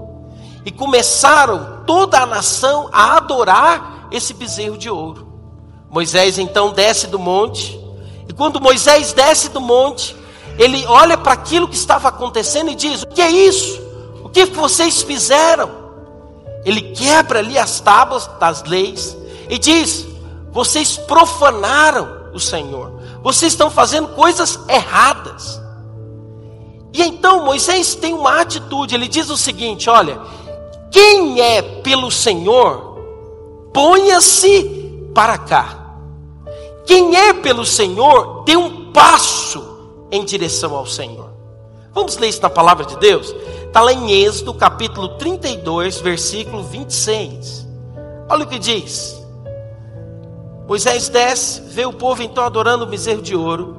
e 0.64 0.70
começaram 0.70 1.82
toda 1.86 2.18
a 2.20 2.26
nação 2.26 2.88
a 2.92 3.16
adorar 3.16 4.08
esse 4.10 4.34
bezerro 4.34 4.76
de 4.76 4.90
ouro. 4.90 5.28
Moisés 5.88 6.38
então 6.38 6.72
desce 6.72 7.06
do 7.06 7.18
monte, 7.18 7.78
e 8.28 8.32
quando 8.32 8.60
Moisés 8.60 9.12
desce 9.12 9.48
do 9.48 9.60
monte, 9.60 10.16
ele 10.58 10.84
olha 10.86 11.16
para 11.16 11.32
aquilo 11.32 11.68
que 11.68 11.74
estava 11.74 12.08
acontecendo 12.08 12.70
e 12.70 12.74
diz: 12.74 13.02
O 13.02 13.06
que 13.06 13.20
é 13.20 13.30
isso? 13.30 13.80
O 14.22 14.28
que 14.28 14.44
vocês 14.46 15.02
fizeram? 15.02 15.70
Ele 16.64 16.82
quebra 16.92 17.38
ali 17.38 17.58
as 17.58 17.80
tábuas 17.80 18.28
das 18.38 18.62
leis 18.64 19.16
e 19.48 19.58
diz: 19.58 20.06
Vocês 20.52 20.96
profanaram 20.96 22.30
o 22.32 22.38
Senhor, 22.38 23.00
vocês 23.22 23.52
estão 23.52 23.70
fazendo 23.70 24.08
coisas 24.08 24.60
erradas. 24.68 25.60
E 26.92 27.02
então 27.02 27.44
Moisés 27.44 27.94
tem 27.94 28.14
uma 28.14 28.40
atitude, 28.40 28.94
ele 28.94 29.08
diz 29.08 29.30
o 29.30 29.36
seguinte: 29.36 29.88
Olha, 29.88 30.20
quem 30.90 31.40
é 31.40 31.62
pelo 31.62 32.10
Senhor, 32.10 32.98
ponha-se 33.72 35.08
para 35.14 35.38
cá. 35.38 35.96
Quem 36.84 37.16
é 37.16 37.32
pelo 37.32 37.64
Senhor, 37.64 38.42
dê 38.44 38.56
um 38.56 38.92
passo 38.92 39.64
em 40.10 40.24
direção 40.24 40.74
ao 40.74 40.86
Senhor. 40.86 41.30
Vamos 41.92 42.16
ler 42.16 42.28
isso 42.28 42.42
na 42.42 42.50
palavra 42.50 42.84
de 42.84 42.96
Deus? 42.96 43.34
Está 43.66 43.80
lá 43.80 43.92
em 43.92 44.10
Êxodo, 44.10 44.52
capítulo 44.54 45.10
32, 45.10 46.00
versículo 46.00 46.62
26. 46.64 47.68
Olha 48.28 48.44
o 48.44 48.48
que 48.48 48.58
diz. 48.58 49.20
Moisés 50.66 51.08
desce, 51.08 51.60
vê 51.62 51.84
o 51.84 51.92
povo 51.92 52.22
então 52.22 52.44
adorando 52.44 52.84
o 52.84 52.86
bezerro 52.86 53.22
de 53.22 53.36
ouro. 53.36 53.76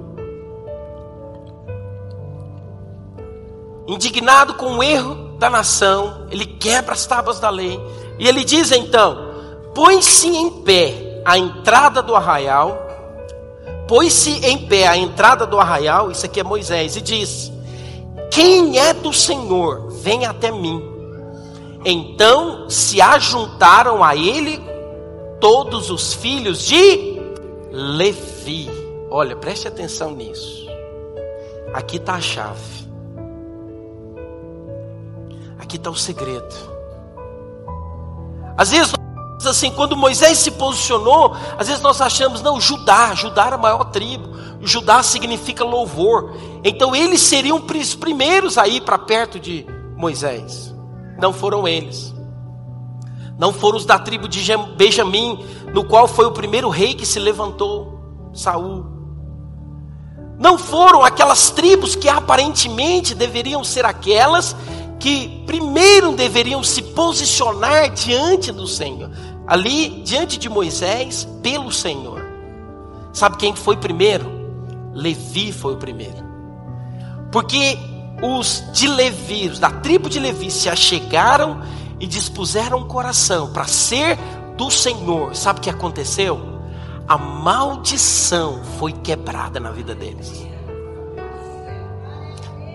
Indignado 3.87 4.53
com 4.53 4.77
o 4.77 4.83
erro 4.83 5.30
da 5.41 5.49
nação, 5.49 6.27
ele 6.29 6.45
quebra 6.45 6.93
as 6.93 7.07
tábuas 7.07 7.39
da 7.39 7.49
lei. 7.49 7.79
E 8.19 8.27
ele 8.27 8.43
diz 8.43 8.71
então: 8.71 9.33
põe-se 9.73 10.27
em 10.27 10.61
pé 10.61 11.23
a 11.25 11.35
entrada 11.35 11.99
do 12.03 12.15
arraial, 12.15 12.77
põe-se 13.87 14.45
em 14.45 14.67
pé 14.67 14.85
a 14.85 14.95
entrada 14.95 15.47
do 15.47 15.59
arraial, 15.59 16.11
isso 16.11 16.27
aqui 16.27 16.39
é 16.39 16.43
Moisés, 16.43 16.95
e 16.95 17.01
diz: 17.01 17.51
Quem 18.29 18.77
é 18.77 18.93
do 18.93 19.11
Senhor, 19.11 19.89
vem 19.89 20.27
até 20.27 20.51
mim. 20.51 20.79
Então 21.83 22.69
se 22.69 23.01
ajuntaram 23.01 24.03
a 24.03 24.15
ele 24.15 24.61
todos 25.39 25.89
os 25.89 26.13
filhos 26.13 26.67
de 26.67 27.19
Levi. 27.71 28.69
Olha, 29.09 29.35
preste 29.35 29.67
atenção 29.67 30.11
nisso. 30.11 30.67
Aqui 31.73 31.97
está 31.97 32.13
a 32.13 32.21
chave. 32.21 32.80
Aqui 35.71 35.77
está 35.77 35.89
o 35.89 35.95
segredo. 35.95 36.53
Às 38.57 38.71
vezes, 38.71 38.93
assim, 39.45 39.71
quando 39.71 39.95
Moisés 39.95 40.37
se 40.37 40.51
posicionou, 40.51 41.33
às 41.57 41.67
vezes 41.67 41.81
nós 41.81 42.01
achamos, 42.01 42.41
não, 42.41 42.59
Judá, 42.59 43.13
Judá 43.15 43.47
era 43.47 43.55
a 43.55 43.59
maior 43.59 43.85
tribo, 43.85 44.29
Judá 44.61 45.01
significa 45.01 45.63
louvor. 45.63 46.35
Então 46.63 46.93
eles 46.93 47.21
seriam 47.21 47.63
os 47.65 47.95
primeiros 47.95 48.57
a 48.57 48.67
ir 48.67 48.81
para 48.81 48.97
perto 48.99 49.39
de 49.39 49.65
Moisés. 49.95 50.75
Não 51.17 51.31
foram 51.31 51.67
eles. 51.67 52.13
Não 53.39 53.53
foram 53.53 53.77
os 53.77 53.85
da 53.85 53.97
tribo 53.97 54.27
de 54.27 54.55
Benjamim, 54.75 55.43
no 55.73 55.85
qual 55.85 56.07
foi 56.07 56.25
o 56.25 56.31
primeiro 56.31 56.69
rei 56.69 56.93
que 56.93 57.05
se 57.05 57.17
levantou, 57.17 57.99
Saul. 58.33 58.85
Não 60.37 60.57
foram 60.57 61.03
aquelas 61.03 61.49
tribos 61.49 61.95
que 61.95 62.09
aparentemente 62.09 63.15
deveriam 63.15 63.63
ser 63.63 63.85
aquelas 63.85 64.55
que 65.01 65.43
primeiro 65.47 66.11
deveriam 66.15 66.63
se 66.63 66.81
posicionar 66.81 67.89
diante 67.89 68.51
do 68.51 68.67
Senhor, 68.67 69.09
ali 69.47 70.01
diante 70.03 70.37
de 70.37 70.47
Moisés, 70.47 71.27
pelo 71.41 71.71
Senhor. 71.71 72.23
Sabe 73.11 73.37
quem 73.37 73.55
foi 73.55 73.75
primeiro? 73.75 74.31
Levi 74.93 75.51
foi 75.51 75.73
o 75.73 75.77
primeiro. 75.77 76.23
Porque 77.31 77.79
os 78.21 78.63
de 78.71 78.87
Levi, 78.87 79.47
os 79.47 79.57
da 79.57 79.71
tribo 79.71 80.07
de 80.07 80.19
Levi, 80.19 80.51
se 80.51 80.69
achegaram 80.69 81.61
e 81.99 82.05
dispuseram 82.05 82.79
o 82.81 82.85
coração 82.85 83.51
para 83.51 83.65
ser 83.65 84.17
do 84.55 84.69
Senhor, 84.69 85.35
sabe 85.35 85.59
o 85.59 85.63
que 85.63 85.69
aconteceu? 85.69 86.39
A 87.07 87.17
maldição 87.17 88.61
foi 88.77 88.91
quebrada 88.91 89.59
na 89.59 89.71
vida 89.71 89.95
deles. 89.95 90.45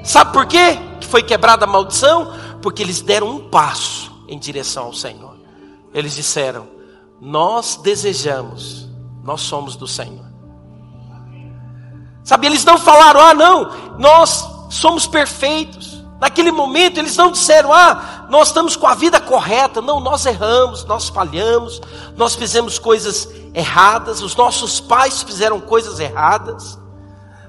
Sabe 0.03 0.33
por 0.33 0.47
quê 0.47 0.79
foi 1.07 1.23
quebrada 1.23 1.65
a 1.65 1.69
maldição? 1.69 2.33
Porque 2.61 2.83
eles 2.83 3.01
deram 3.01 3.29
um 3.29 3.49
passo 3.49 4.13
em 4.29 4.39
direção 4.39 4.87
ao 4.87 4.93
Senhor. 4.93 5.37
Eles 5.95 6.15
disseram: 6.15 6.69
Nós 7.21 7.77
desejamos, 7.77 8.89
nós 9.23 9.41
somos 9.41 9.77
do 9.77 9.87
Senhor. 9.87 10.27
Sabe, 12.23 12.47
eles 12.47 12.65
não 12.65 12.79
falaram: 12.79 13.21
Ah, 13.21 13.35
não, 13.35 13.99
nós 13.99 14.47
somos 14.71 15.07
perfeitos. 15.07 16.05
Naquele 16.21 16.51
momento 16.51 16.99
eles 16.99 17.17
não 17.17 17.31
disseram: 17.31 17.73
Ah, 17.73 18.27
nós 18.29 18.49
estamos 18.49 18.77
com 18.77 18.87
a 18.87 18.95
vida 18.95 19.21
correta. 19.21 19.81
Não, 19.81 20.01
nós 20.01 20.27
erramos, 20.27 20.85
nós 20.85 21.09
falhamos, 21.09 21.81
nós 22.17 22.35
fizemos 22.35 22.79
coisas 22.79 23.29
erradas, 23.55 24.23
os 24.23 24.35
nossos 24.35 24.81
pais 24.81 25.23
fizeram 25.23 25.61
coisas 25.61 26.01
erradas. 26.01 26.79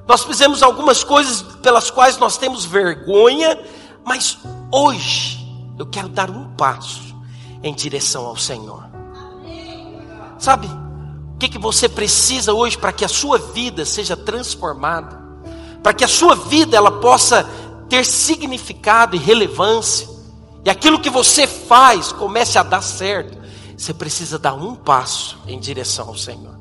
Nós 0.07 0.23
fizemos 0.23 0.63
algumas 0.63 1.03
coisas 1.03 1.41
pelas 1.41 1.91
quais 1.91 2.17
nós 2.17 2.37
temos 2.37 2.63
vergonha, 2.63 3.59
mas 4.05 4.37
hoje 4.71 5.45
eu 5.77 5.85
quero 5.85 6.07
dar 6.07 6.29
um 6.29 6.55
passo 6.55 7.15
em 7.61 7.73
direção 7.73 8.25
ao 8.25 8.37
Senhor. 8.37 8.85
Sabe, 10.39 10.67
o 10.67 11.37
que, 11.37 11.49
que 11.49 11.57
você 11.57 11.89
precisa 11.89 12.53
hoje 12.53 12.77
para 12.77 12.93
que 12.93 13.03
a 13.03 13.09
sua 13.09 13.37
vida 13.37 13.83
seja 13.85 14.15
transformada? 14.15 15.21
Para 15.83 15.93
que 15.93 16.05
a 16.05 16.07
sua 16.07 16.35
vida 16.35 16.77
ela 16.77 16.99
possa 16.99 17.43
ter 17.89 18.05
significado 18.05 19.15
e 19.15 19.19
relevância, 19.19 20.07
e 20.63 20.69
aquilo 20.69 20.99
que 20.99 21.09
você 21.09 21.47
faz 21.47 22.11
comece 22.11 22.57
a 22.57 22.63
dar 22.63 22.81
certo, 22.81 23.37
você 23.77 23.93
precisa 23.93 24.39
dar 24.39 24.53
um 24.53 24.75
passo 24.75 25.37
em 25.47 25.59
direção 25.59 26.09
ao 26.09 26.17
Senhor. 26.17 26.57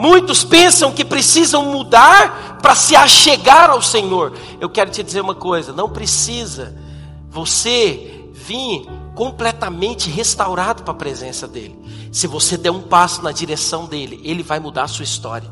Muitos 0.00 0.42
pensam 0.42 0.92
que 0.92 1.04
precisam 1.04 1.62
mudar 1.62 2.56
para 2.62 2.74
se 2.74 2.96
achegar 2.96 3.68
ao 3.68 3.82
Senhor. 3.82 4.32
Eu 4.58 4.70
quero 4.70 4.90
te 4.90 5.02
dizer 5.02 5.20
uma 5.20 5.34
coisa: 5.34 5.74
não 5.74 5.90
precisa 5.90 6.74
você 7.28 8.30
vir 8.32 8.86
completamente 9.14 10.08
restaurado 10.08 10.84
para 10.84 10.92
a 10.92 10.96
presença 10.96 11.46
dEle. 11.46 11.78
Se 12.10 12.26
você 12.26 12.56
der 12.56 12.70
um 12.70 12.80
passo 12.80 13.22
na 13.22 13.30
direção 13.30 13.84
dEle, 13.84 14.18
Ele 14.24 14.42
vai 14.42 14.58
mudar 14.58 14.84
a 14.84 14.88
sua 14.88 15.04
história. 15.04 15.50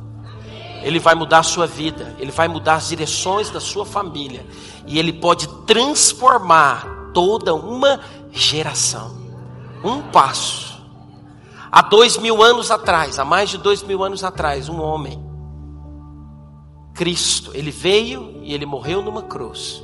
Ele 0.83 0.99
vai 0.99 1.15
mudar 1.15 1.41
a 1.41 1.43
sua 1.43 1.67
vida, 1.67 2.17
Ele 2.19 2.31
vai 2.31 2.49
mudar 2.49 2.77
as 2.77 2.89
direções 2.89 3.51
da 3.51 3.61
sua 3.61 3.85
família, 3.85 4.47
e 4.87 4.99
Ele 4.99 5.13
pode 5.13 5.47
transformar 5.67 7.11
toda 7.13 7.55
uma 7.55 8.01
geração. 8.33 9.15
Um 9.85 10.01
passo. 10.01 10.68
Há 11.71 11.83
dois 11.83 12.17
mil 12.17 12.43
anos 12.43 12.71
atrás, 12.71 13.19
há 13.19 13.25
mais 13.25 13.51
de 13.51 13.59
dois 13.59 13.83
mil 13.83 14.03
anos 14.03 14.25
atrás, 14.25 14.69
um 14.69 14.81
homem, 14.81 15.23
Cristo, 16.95 17.53
ele 17.55 17.71
veio 17.71 18.41
e 18.43 18.53
ele 18.53 18.67
morreu 18.67 19.03
numa 19.03 19.23
cruz. 19.23 19.83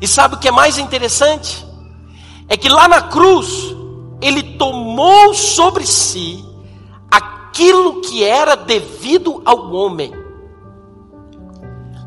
E 0.00 0.08
sabe 0.08 0.34
o 0.34 0.38
que 0.38 0.48
é 0.48 0.52
mais 0.52 0.78
interessante? 0.78 1.64
É 2.48 2.56
que 2.56 2.68
lá 2.68 2.88
na 2.88 3.02
cruz, 3.02 3.74
ele 4.20 4.42
tomou 4.56 5.34
sobre 5.34 5.86
si 5.86 6.44
aquilo 7.10 8.00
que 8.00 8.24
era 8.24 8.56
devido 8.56 9.42
ao 9.44 9.72
homem. 9.72 10.12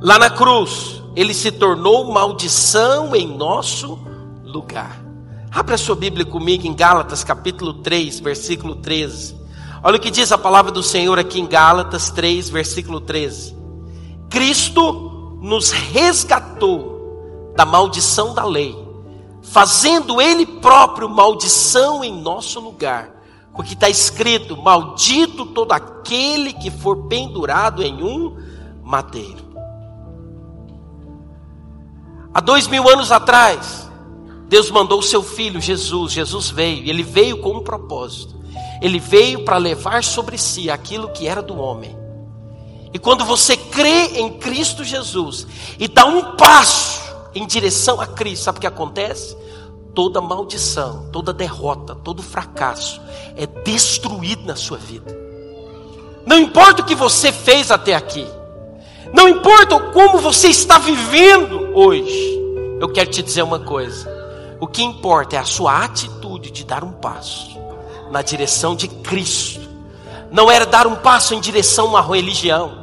Lá 0.02 0.20
na 0.20 0.30
cruz, 0.30 1.04
ele 1.16 1.34
se 1.34 1.52
tornou 1.52 2.12
maldição 2.12 3.16
em 3.16 3.28
nosso 3.28 4.00
lugar. 4.44 5.09
Abra 5.52 5.78
sua 5.78 5.96
Bíblia 5.96 6.26
comigo 6.26 6.68
em 6.68 6.74
Gálatas 6.74 7.24
capítulo 7.24 7.76
3, 7.76 8.20
versículo 8.20 8.76
13. 8.76 9.36
Olha 9.84 9.98
o 9.98 10.00
que 10.00 10.12
diz 10.12 10.32
a 10.32 10.38
palavra 10.38 10.72
do 10.72 10.84
Senhor 10.84 11.18
aqui 11.18 11.40
em 11.40 11.48
Gálatas 11.48 12.12
3, 12.12 12.50
versículo 12.50 13.02
13. 13.02 13.56
Cristo 14.30 15.38
nos 15.42 15.72
resgatou 15.72 17.54
da 17.56 17.66
maldição 17.66 18.34
da 18.34 18.46
lei, 18.46 18.78
fazendo 19.42 20.22
Ele 20.22 20.46
próprio 20.46 21.10
maldição 21.10 22.04
em 22.04 22.22
nosso 22.22 22.60
lugar 22.60 23.20
porque 23.60 23.74
está 23.74 23.90
escrito: 23.90 24.56
Maldito 24.56 25.46
todo 25.48 25.74
aquele 25.74 26.54
que 26.54 26.72
for 26.72 27.08
pendurado 27.08 27.84
em 27.84 28.02
um 28.02 28.38
madeiro. 28.82 29.50
Há 32.34 32.40
dois 32.40 32.68
mil 32.68 32.88
anos 32.88 33.12
atrás, 33.12 33.89
Deus 34.50 34.70
mandou 34.70 35.00
o 35.00 35.04
seu 35.04 35.24
filho 35.24 35.62
Jesus. 35.62 36.12
Jesus 36.12 36.50
veio, 36.50 36.90
ele 36.90 37.04
veio 37.04 37.38
com 37.38 37.52
um 37.52 37.64
propósito. 37.64 38.36
Ele 38.82 39.00
veio 39.00 39.46
para 39.46 39.58
levar 39.58 40.04
sobre 40.04 40.38
si 40.38 40.70
aquilo 40.70 41.10
que 41.10 41.28
era 41.28 41.42
do 41.42 41.58
homem. 41.58 41.98
E 42.94 43.00
quando 43.00 43.24
você 43.24 43.56
crê 43.56 44.20
em 44.20 44.38
Cristo 44.40 44.84
Jesus 44.84 45.48
e 45.78 45.88
dá 45.88 46.06
um 46.06 46.36
passo 46.36 47.00
em 47.34 47.46
direção 47.46 48.02
a 48.02 48.08
Cristo, 48.08 48.44
sabe 48.44 48.58
o 48.58 48.62
que 48.62 48.68
acontece? 48.68 49.38
toda 49.94 50.22
maldição, 50.22 51.10
toda 51.12 51.34
derrota, 51.34 51.94
todo 51.94 52.24
fracasso 52.24 53.02
é 53.36 53.46
destruído 53.46 54.46
na 54.46 54.56
sua 54.56 54.78
vida. 54.78 55.14
Não 56.26 56.38
importa 56.38 56.82
o 56.82 56.86
que 56.86 56.96
você 56.96 57.32
fez 57.32 57.72
até 57.72 57.94
aqui, 57.94 58.26
não 59.14 59.28
importa 59.28 59.80
como 59.92 60.20
você 60.20 60.48
está 60.48 60.78
vivendo 60.78 61.76
hoje, 61.76 62.40
eu 62.80 62.88
quero 62.90 63.10
te 63.10 63.22
dizer 63.22 63.42
uma 63.42 63.60
coisa: 63.60 64.10
o 64.60 64.68
que 64.68 64.84
importa 64.84 65.36
é 65.36 65.40
a 65.40 65.46
sua 65.46 65.84
atitude 65.84 66.52
de 66.52 66.64
dar 66.64 66.84
um 66.84 66.92
passo 66.92 67.58
na 68.12 68.22
direção 68.22 68.76
de 68.76 68.88
Cristo, 68.88 69.68
não 70.32 70.50
era 70.50 70.66
dar 70.66 70.88
um 70.88 70.96
passo 70.96 71.34
em 71.34 71.40
direção 71.40 71.86
a 71.86 71.90
uma 71.90 72.02
religião 72.02 72.80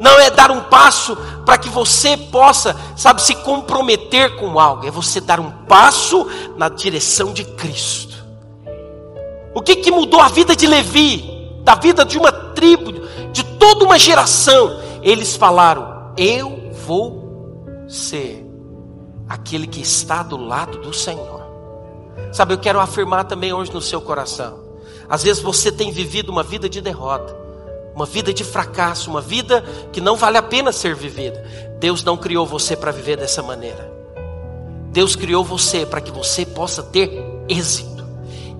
não 0.00 0.18
é 0.18 0.30
dar 0.30 0.50
um 0.50 0.62
passo 0.62 1.14
para 1.44 1.58
que 1.58 1.68
você 1.68 2.16
possa, 2.16 2.74
sabe, 2.96 3.20
se 3.20 3.34
comprometer 3.34 4.36
com 4.36 4.58
algo, 4.58 4.86
é 4.86 4.90
você 4.90 5.20
dar 5.20 5.38
um 5.38 5.50
passo 5.50 6.26
na 6.56 6.70
direção 6.70 7.34
de 7.34 7.44
Cristo. 7.44 8.16
O 9.54 9.60
que, 9.60 9.76
que 9.76 9.90
mudou 9.90 10.20
a 10.20 10.28
vida 10.28 10.56
de 10.56 10.66
Levi, 10.66 11.50
da 11.62 11.74
vida 11.74 12.04
de 12.04 12.16
uma 12.16 12.32
tribo, 12.32 12.92
de 13.30 13.44
toda 13.44 13.84
uma 13.84 13.98
geração? 13.98 14.80
Eles 15.02 15.36
falaram: 15.36 16.12
Eu 16.16 16.72
vou 16.86 17.84
ser 17.86 18.39
aquele 19.30 19.66
que 19.66 19.80
está 19.80 20.22
do 20.22 20.36
lado 20.36 20.76
do 20.78 20.92
Senhor. 20.92 21.40
Sabe, 22.32 22.52
eu 22.52 22.58
quero 22.58 22.78
afirmar 22.78 23.24
também 23.24 23.52
hoje 23.52 23.72
no 23.72 23.80
seu 23.80 24.02
coração. 24.02 24.58
Às 25.08 25.22
vezes 25.22 25.42
você 25.42 25.72
tem 25.72 25.90
vivido 25.90 26.30
uma 26.30 26.42
vida 26.42 26.68
de 26.68 26.82
derrota 26.82 27.40
uma 27.94 28.06
vida 28.06 28.32
de 28.32 28.44
fracasso, 28.44 29.10
uma 29.10 29.20
vida 29.20 29.62
que 29.92 30.00
não 30.00 30.16
vale 30.16 30.38
a 30.38 30.42
pena 30.42 30.72
ser 30.72 30.94
vivida. 30.94 31.44
Deus 31.78 32.02
não 32.02 32.16
criou 32.16 32.46
você 32.46 32.76
para 32.76 32.92
viver 32.92 33.16
dessa 33.16 33.42
maneira. 33.42 33.92
Deus 34.90 35.14
criou 35.14 35.44
você 35.44 35.84
para 35.84 36.00
que 36.00 36.10
você 36.10 36.44
possa 36.44 36.82
ter 36.82 37.10
êxito, 37.48 38.04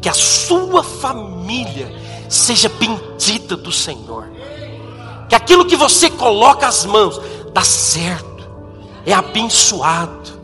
que 0.00 0.08
a 0.08 0.14
sua 0.14 0.82
família 0.82 1.90
seja 2.28 2.68
bendita 2.68 3.56
do 3.56 3.72
Senhor, 3.72 4.28
que 5.28 5.34
aquilo 5.34 5.64
que 5.64 5.74
você 5.74 6.08
coloca 6.10 6.68
as 6.68 6.84
mãos 6.84 7.20
dá 7.52 7.62
certo, 7.62 8.48
é 9.04 9.12
abençoado, 9.12 10.39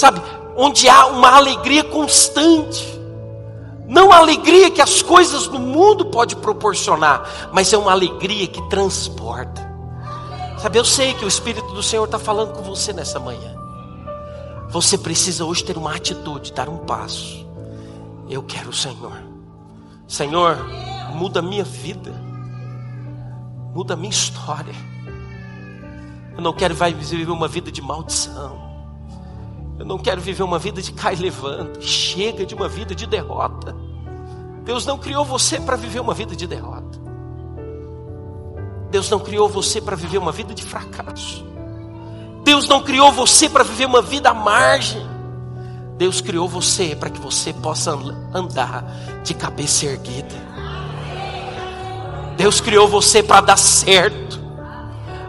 sabe? 0.00 0.20
Onde 0.56 0.88
há 0.88 1.06
uma 1.06 1.36
alegria 1.36 1.84
constante 1.84 3.00
não 3.90 4.12
a 4.12 4.18
alegria 4.18 4.70
que 4.70 4.80
as 4.80 5.02
coisas 5.02 5.48
do 5.48 5.58
mundo 5.58 6.06
pode 6.06 6.36
proporcionar, 6.36 7.50
mas 7.52 7.72
é 7.72 7.76
uma 7.76 7.90
alegria 7.90 8.46
que 8.46 8.62
transporta. 8.68 9.68
Sabe, 10.58 10.78
eu 10.78 10.84
sei 10.84 11.12
que 11.12 11.24
o 11.24 11.28
Espírito 11.28 11.66
do 11.74 11.82
Senhor 11.82 12.04
está 12.04 12.16
falando 12.16 12.52
com 12.52 12.62
você 12.62 12.92
nessa 12.92 13.18
manhã. 13.18 13.52
Você 14.68 14.96
precisa 14.96 15.44
hoje 15.44 15.64
ter 15.64 15.76
uma 15.76 15.92
atitude, 15.92 16.52
dar 16.52 16.68
um 16.68 16.78
passo. 16.78 17.44
Eu 18.28 18.44
quero 18.44 18.70
o 18.70 18.72
Senhor. 18.72 19.20
Senhor, 20.06 20.56
muda 21.12 21.40
a 21.40 21.42
minha 21.42 21.64
vida. 21.64 22.12
Muda 23.74 23.94
a 23.94 23.96
minha 23.96 24.10
história. 24.10 24.74
Eu 26.36 26.40
não 26.40 26.52
quero 26.52 26.76
viver 26.76 27.28
uma 27.28 27.48
vida 27.48 27.72
de 27.72 27.82
maldição. 27.82 28.69
Eu 29.80 29.86
não 29.86 29.96
quero 29.96 30.20
viver 30.20 30.42
uma 30.42 30.58
vida 30.58 30.82
de 30.82 30.92
cai 30.92 31.14
e 31.14 31.16
levanta. 31.16 31.80
Chega 31.80 32.44
de 32.44 32.54
uma 32.54 32.68
vida 32.68 32.94
de 32.94 33.06
derrota. 33.06 33.74
Deus 34.62 34.84
não 34.84 34.98
criou 34.98 35.24
você 35.24 35.58
para 35.58 35.74
viver 35.74 36.00
uma 36.00 36.12
vida 36.12 36.36
de 36.36 36.46
derrota. 36.46 37.00
Deus 38.90 39.08
não 39.08 39.18
criou 39.18 39.48
você 39.48 39.80
para 39.80 39.96
viver 39.96 40.18
uma 40.18 40.32
vida 40.32 40.52
de 40.52 40.62
fracasso. 40.64 41.42
Deus 42.44 42.68
não 42.68 42.82
criou 42.82 43.10
você 43.10 43.48
para 43.48 43.64
viver 43.64 43.86
uma 43.86 44.02
vida 44.02 44.28
à 44.28 44.34
margem. 44.34 45.00
Deus 45.96 46.20
criou 46.20 46.46
você 46.46 46.94
para 46.94 47.08
que 47.08 47.18
você 47.18 47.50
possa 47.54 47.98
andar 48.34 48.84
de 49.24 49.32
cabeça 49.32 49.86
erguida. 49.86 50.36
Deus 52.36 52.60
criou 52.60 52.86
você 52.86 53.22
para 53.22 53.40
dar 53.40 53.56
certo. 53.56 54.38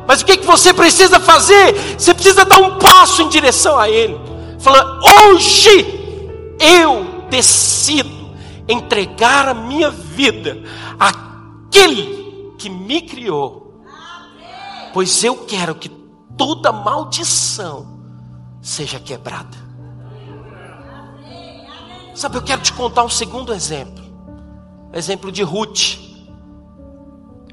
Mas 0.06 0.22
o 0.22 0.26
que, 0.26 0.36
que 0.36 0.46
você 0.46 0.74
precisa 0.74 1.22
fazer? 1.22 1.74
Você 1.98 2.14
precisa 2.14 2.44
dar 2.44 2.60
um 2.60 2.78
passo 2.80 3.22
em 3.22 3.30
direção 3.30 3.80
a 3.80 3.90
Ele 3.90 4.31
falando: 4.62 5.02
hoje 5.04 6.56
eu 6.60 7.28
decido 7.30 8.32
entregar 8.68 9.48
a 9.48 9.54
minha 9.54 9.90
vida 9.90 10.62
àquele 11.00 12.54
que 12.58 12.70
me 12.70 13.02
criou, 13.02 13.84
pois 14.94 15.24
eu 15.24 15.46
quero 15.46 15.76
que 15.76 15.90
toda 16.38 16.72
maldição 16.72 18.00
seja 18.62 19.00
quebrada. 19.00 19.58
Sabe, 22.14 22.38
eu 22.38 22.42
quero 22.44 22.62
te 22.62 22.74
contar 22.74 23.04
um 23.04 23.10
segundo 23.10 23.54
exemplo. 23.54 24.04
Exemplo 24.94 25.32
de 25.32 25.42
Ruth. 25.42 25.98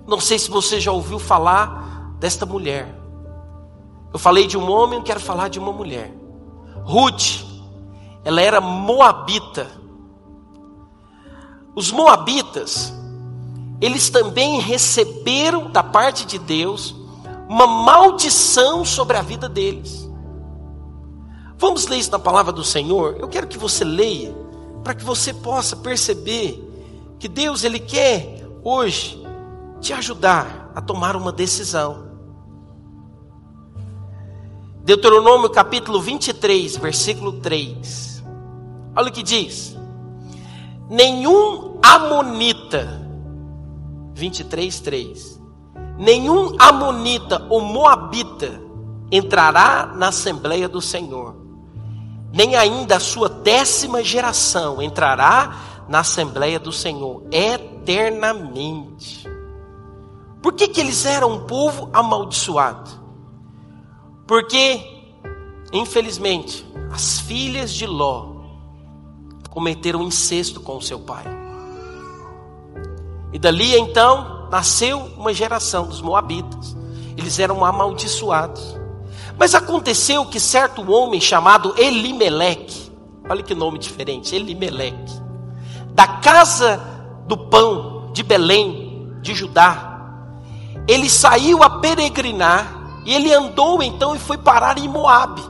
Não 0.06 0.20
sei 0.20 0.38
se 0.38 0.50
você 0.50 0.80
já 0.80 0.90
ouviu 0.90 1.18
falar 1.18 2.12
desta 2.18 2.44
mulher. 2.44 2.94
Eu 4.12 4.18
falei 4.18 4.46
de 4.46 4.58
um 4.58 4.70
homem, 4.70 4.98
eu 4.98 5.04
quero 5.04 5.20
falar 5.20 5.48
de 5.48 5.58
uma 5.58 5.72
mulher. 5.72 6.17
Ruth, 6.84 7.44
ela 8.24 8.40
era 8.40 8.60
moabita. 8.60 9.66
Os 11.74 11.90
moabitas, 11.90 12.92
eles 13.80 14.10
também 14.10 14.60
receberam 14.60 15.70
da 15.70 15.82
parte 15.82 16.26
de 16.26 16.38
Deus 16.38 16.94
uma 17.48 17.66
maldição 17.66 18.84
sobre 18.84 19.16
a 19.16 19.22
vida 19.22 19.48
deles. 19.48 20.08
Vamos 21.56 21.86
ler 21.86 21.96
isso 21.96 22.10
na 22.10 22.18
palavra 22.18 22.52
do 22.52 22.62
Senhor? 22.62 23.16
Eu 23.18 23.28
quero 23.28 23.46
que 23.46 23.58
você 23.58 23.84
leia, 23.84 24.34
para 24.84 24.94
que 24.94 25.04
você 25.04 25.32
possa 25.32 25.76
perceber 25.76 26.64
que 27.18 27.28
Deus, 27.28 27.64
Ele 27.64 27.80
quer 27.80 28.46
hoje 28.62 29.20
te 29.80 29.92
ajudar 29.92 30.70
a 30.74 30.80
tomar 30.80 31.16
uma 31.16 31.32
decisão. 31.32 32.07
Deuteronômio 34.82 35.50
capítulo 35.50 36.00
23, 36.00 36.76
versículo 36.76 37.32
3. 37.40 38.24
Olha 38.96 39.08
o 39.08 39.12
que 39.12 39.22
diz: 39.22 39.76
Nenhum 40.88 41.78
amonita, 41.82 43.06
23, 44.14 44.80
3. 44.80 45.40
Nenhum 45.98 46.56
amonita 46.58 47.46
ou 47.50 47.60
moabita 47.60 48.60
entrará 49.10 49.92
na 49.94 50.08
Assembleia 50.08 50.68
do 50.68 50.80
Senhor, 50.80 51.36
nem 52.32 52.56
ainda 52.56 52.96
a 52.96 53.00
sua 53.00 53.28
décima 53.28 54.02
geração 54.02 54.80
entrará 54.80 55.56
na 55.88 56.00
Assembleia 56.00 56.58
do 56.58 56.72
Senhor 56.72 57.24
eternamente. 57.30 59.26
Por 60.42 60.52
que, 60.52 60.68
que 60.68 60.80
eles 60.80 61.04
eram 61.04 61.32
um 61.32 61.46
povo 61.46 61.88
amaldiçoado? 61.92 63.07
Porque, 64.28 64.86
infelizmente, 65.72 66.66
as 66.92 67.18
filhas 67.18 67.72
de 67.72 67.86
Ló 67.86 68.36
cometeram 69.48 70.02
incesto 70.02 70.60
com 70.60 70.78
seu 70.82 71.00
pai. 71.00 71.24
E 73.32 73.38
dali 73.38 73.74
então 73.74 74.48
nasceu 74.50 74.98
uma 75.16 75.32
geração 75.32 75.86
dos 75.86 76.02
Moabitas. 76.02 76.76
Eles 77.16 77.38
eram 77.38 77.64
amaldiçoados. 77.64 78.78
Mas 79.38 79.54
aconteceu 79.54 80.26
que 80.26 80.38
certo 80.38 80.90
homem 80.90 81.22
chamado 81.22 81.74
Elimeleque, 81.78 82.92
olha 83.30 83.42
que 83.42 83.54
nome 83.54 83.78
diferente, 83.78 84.36
Elimeleque, 84.36 85.22
da 85.92 86.06
casa 86.06 86.78
do 87.26 87.36
pão 87.36 88.10
de 88.12 88.22
Belém, 88.22 89.10
de 89.22 89.34
Judá, 89.34 90.20
ele 90.86 91.08
saiu 91.08 91.62
a 91.62 91.70
peregrinar 91.80 92.77
e 93.08 93.14
ele 93.14 93.32
andou 93.32 93.82
então 93.82 94.14
e 94.14 94.18
foi 94.18 94.36
parar 94.36 94.76
em 94.76 94.86
Moabe. 94.86 95.40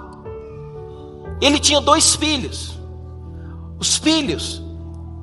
Ele 1.41 1.59
tinha 1.59 1.81
dois 1.81 2.15
filhos. 2.15 2.79
Os 3.81 3.97
filhos 3.97 4.63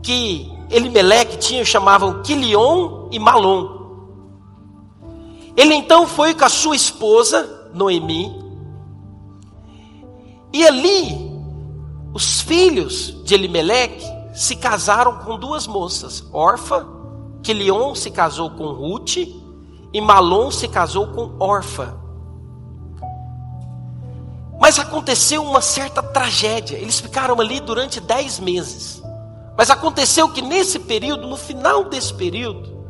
que 0.03 0.51
Elimeleque 0.69 1.37
tinha 1.37 1.63
chamavam 1.63 2.21
Quilion 2.23 3.07
e 3.09 3.17
Malom. 3.19 3.69
Ele 5.55 5.75
então 5.75 6.05
foi 6.05 6.33
com 6.33 6.43
a 6.43 6.49
sua 6.49 6.75
esposa, 6.75 7.69
Noemi. 7.73 8.37
E 10.51 10.67
ali, 10.67 11.31
os 12.13 12.41
filhos 12.41 13.15
de 13.23 13.33
Elimeleque 13.33 14.05
se 14.33 14.57
casaram 14.57 15.19
com 15.19 15.39
duas 15.39 15.65
moças. 15.65 16.21
Orfa, 16.33 16.85
Quilion 17.41 17.95
se 17.95 18.11
casou 18.11 18.49
com 18.49 18.73
Ruth 18.73 19.15
e 19.93 20.01
Malom 20.01 20.51
se 20.51 20.67
casou 20.67 21.07
com 21.07 21.37
Orfa. 21.39 22.03
Mas 24.65 24.79
aconteceu 24.79 25.43
uma 25.43 25.61
certa 25.61 26.01
tragédia. 26.01 26.75
Eles 26.75 26.99
ficaram 26.99 27.39
ali 27.39 27.59
durante 27.59 27.99
dez 27.99 28.39
meses. 28.39 28.99
Mas 29.55 29.69
aconteceu 29.69 30.27
que 30.27 30.41
nesse 30.41 30.79
período, 30.79 31.27
no 31.27 31.37
final 31.37 31.83
desse 31.83 32.11
período, 32.11 32.83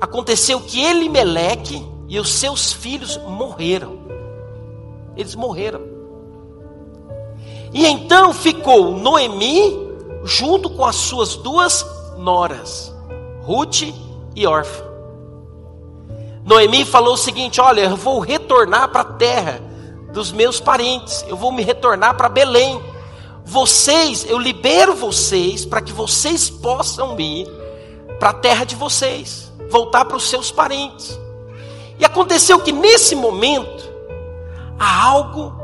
aconteceu 0.00 0.62
que 0.62 0.82
Elimeleque 0.82 1.86
e 2.08 2.18
os 2.18 2.32
seus 2.32 2.72
filhos 2.72 3.18
morreram. 3.18 3.98
Eles 5.14 5.34
morreram. 5.34 5.82
E 7.70 7.86
então 7.86 8.32
ficou 8.32 8.92
Noemi 8.92 9.78
junto 10.24 10.70
com 10.70 10.86
as 10.86 10.96
suas 10.96 11.36
duas 11.36 11.84
noras, 12.16 12.90
Ruth 13.42 13.82
e 14.34 14.46
Orfa. 14.46 14.90
Noemi 16.46 16.86
falou 16.86 17.12
o 17.12 17.18
seguinte: 17.18 17.60
Olha, 17.60 17.82
eu 17.82 17.96
vou 17.96 18.20
retornar 18.20 18.88
para 18.88 19.02
a 19.02 19.12
terra 19.12 19.71
dos 20.12 20.30
meus 20.30 20.60
parentes, 20.60 21.24
eu 21.28 21.36
vou 21.36 21.50
me 21.50 21.62
retornar 21.62 22.16
para 22.16 22.28
Belém. 22.28 22.80
Vocês, 23.44 24.24
eu 24.28 24.38
libero 24.38 24.94
vocês 24.94 25.64
para 25.64 25.80
que 25.80 25.92
vocês 25.92 26.48
possam 26.48 27.18
ir 27.18 27.46
para 28.20 28.30
a 28.30 28.34
terra 28.34 28.64
de 28.64 28.76
vocês, 28.76 29.50
voltar 29.68 30.04
para 30.04 30.16
os 30.16 30.28
seus 30.28 30.52
parentes. 30.52 31.18
E 31.98 32.04
aconteceu 32.04 32.60
que 32.60 32.72
nesse 32.72 33.16
momento, 33.16 33.90
há 34.78 35.04
algo 35.04 35.54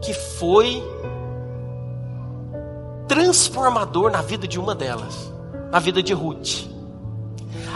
que 0.00 0.14
foi 0.14 0.82
transformador 3.08 4.10
na 4.10 4.22
vida 4.22 4.46
de 4.46 4.58
uma 4.58 4.74
delas, 4.74 5.32
na 5.70 5.78
vida 5.78 6.02
de 6.02 6.12
Ruth. 6.12 6.66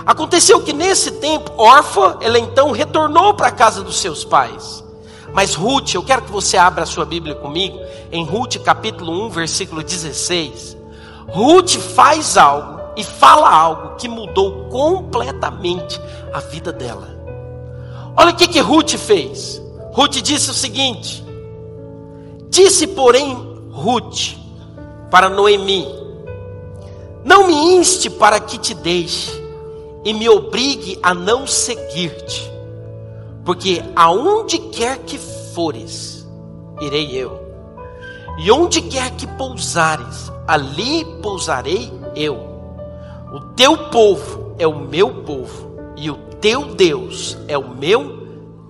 Aconteceu 0.06 0.62
que 0.62 0.72
nesse 0.72 1.12
tempo, 1.12 1.52
órfã, 1.56 2.16
ela 2.20 2.38
então 2.38 2.70
retornou 2.70 3.34
para 3.34 3.48
a 3.48 3.52
casa 3.52 3.82
dos 3.82 4.00
seus 4.00 4.24
pais. 4.24 4.82
Mas 5.32 5.54
Ruth, 5.54 5.94
eu 5.94 6.02
quero 6.02 6.22
que 6.22 6.32
você 6.32 6.56
abra 6.56 6.82
a 6.82 6.86
sua 6.86 7.04
Bíblia 7.04 7.34
comigo, 7.34 7.78
em 8.10 8.24
Ruth 8.24 8.56
capítulo 8.58 9.26
1, 9.26 9.30
versículo 9.30 9.82
16. 9.82 10.76
Ruth 11.28 11.76
faz 11.76 12.36
algo 12.36 12.80
e 12.96 13.04
fala 13.04 13.48
algo 13.48 13.96
que 13.96 14.08
mudou 14.08 14.68
completamente 14.68 16.00
a 16.32 16.40
vida 16.40 16.72
dela. 16.72 17.16
Olha 18.16 18.30
o 18.30 18.36
que, 18.36 18.48
que 18.48 18.60
Ruth 18.60 18.96
fez. 18.96 19.62
Ruth 19.92 20.16
disse 20.16 20.50
o 20.50 20.54
seguinte: 20.54 21.24
Disse, 22.48 22.88
porém, 22.88 23.34
Ruth 23.70 24.36
para 25.10 25.28
Noemi: 25.28 25.86
Não 27.24 27.46
me 27.46 27.54
inste 27.54 28.10
para 28.10 28.40
que 28.40 28.58
te 28.58 28.74
deixe 28.74 29.30
e 30.04 30.12
me 30.12 30.28
obrigue 30.28 30.98
a 31.02 31.14
não 31.14 31.46
seguir-te 31.46 32.49
porque 33.44 33.82
aonde 33.96 34.58
quer 34.58 34.98
que 34.98 35.18
fores, 35.54 36.28
irei 36.80 37.16
eu. 37.16 37.40
E 38.38 38.50
onde 38.50 38.80
quer 38.82 39.10
que 39.12 39.26
pousares, 39.26 40.32
ali 40.46 41.04
pousarei 41.22 41.92
eu. 42.14 42.36
O 43.32 43.40
teu 43.54 43.90
povo 43.90 44.54
é 44.58 44.66
o 44.66 44.80
meu 44.80 45.22
povo, 45.22 45.76
e 45.96 46.10
o 46.10 46.16
teu 46.40 46.74
Deus 46.74 47.36
é 47.46 47.56
o 47.56 47.68
meu 47.68 48.26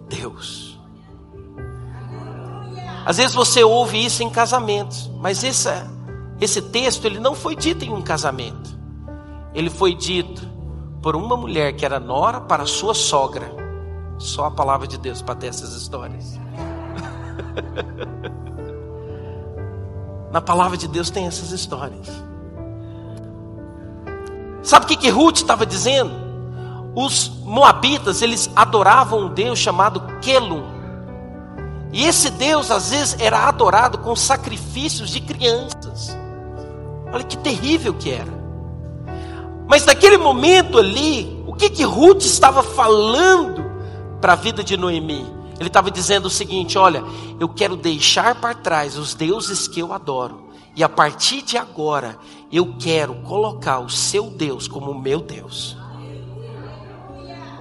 Deus. 0.09 0.78
Às 3.04 3.16
vezes 3.16 3.35
você 3.35 3.64
ouve 3.64 4.04
isso 4.04 4.22
em 4.22 4.30
casamentos, 4.30 5.11
mas 5.18 5.42
esse, 5.42 5.68
esse 6.40 6.61
texto 6.61 7.06
ele 7.06 7.18
não 7.18 7.35
foi 7.35 7.56
dito 7.56 7.85
em 7.85 7.92
um 7.92 8.02
casamento. 8.02 8.78
Ele 9.54 9.70
foi 9.70 9.94
dito 9.94 10.46
por 11.02 11.16
uma 11.16 11.37
mulher 11.37 11.72
que 11.72 11.85
era 11.85 11.98
nora 11.98 12.40
para 12.40 12.66
sua 12.66 12.94
sogra. 12.94 13.60
Só 14.20 14.44
a 14.44 14.50
palavra 14.50 14.87
de 14.87 14.98
Deus 14.98 15.22
para 15.22 15.35
ter 15.35 15.46
essas 15.46 15.72
histórias. 15.72 16.37
Na 20.30 20.42
palavra 20.42 20.76
de 20.76 20.87
Deus 20.87 21.09
tem 21.09 21.26
essas 21.26 21.52
histórias. 21.52 22.06
Sabe 24.62 24.85
o 24.85 24.88
que, 24.88 24.96
que 24.96 25.09
Ruth 25.09 25.38
estava 25.38 25.64
dizendo? 25.64 26.12
Os 26.94 27.30
moabitas, 27.44 28.20
eles 28.20 28.50
adoravam 28.54 29.26
um 29.26 29.33
Deus 29.33 29.59
chamado 29.59 30.02
Kelum. 30.20 30.64
E 31.90 32.04
esse 32.04 32.28
Deus, 32.30 32.70
às 32.70 32.90
vezes, 32.90 33.16
era 33.18 33.48
adorado 33.48 33.96
com 33.98 34.14
sacrifícios 34.14 35.09
de 35.09 35.22
crianças. 35.22 36.14
Olha 37.11 37.24
que 37.24 37.38
terrível 37.38 37.94
que 37.94 38.11
era. 38.11 38.38
Mas 39.66 39.87
naquele 39.87 40.18
momento 40.18 40.78
ali, 40.78 41.42
o 41.46 41.54
que 41.54 41.70
que 41.70 41.85
Ruth 41.85 42.22
estava 42.22 42.62
falando 42.62 43.60
para 44.20 44.35
a 44.35 44.37
vida 44.37 44.62
de 44.62 44.76
Noemi? 44.76 45.26
Ele 45.59 45.68
estava 45.68 45.90
dizendo 45.90 46.26
o 46.26 46.30
seguinte: 46.30 46.78
olha, 46.78 47.04
eu 47.38 47.48
quero 47.48 47.76
deixar 47.76 48.35
para 48.40 48.54
trás 48.54 48.96
os 48.96 49.14
deuses 49.14 49.68
que 49.68 49.80
eu 49.80 49.92
adoro, 49.92 50.50
e 50.74 50.83
a 50.83 50.88
partir 50.88 51.42
de 51.42 51.59
agora, 51.59 52.18
eu 52.50 52.76
quero 52.78 53.14
colocar 53.16 53.80
o 53.80 53.90
seu 53.90 54.30
Deus 54.30 54.66
como 54.66 54.90
o 54.90 55.00
meu 55.00 55.20
Deus. 55.20 55.76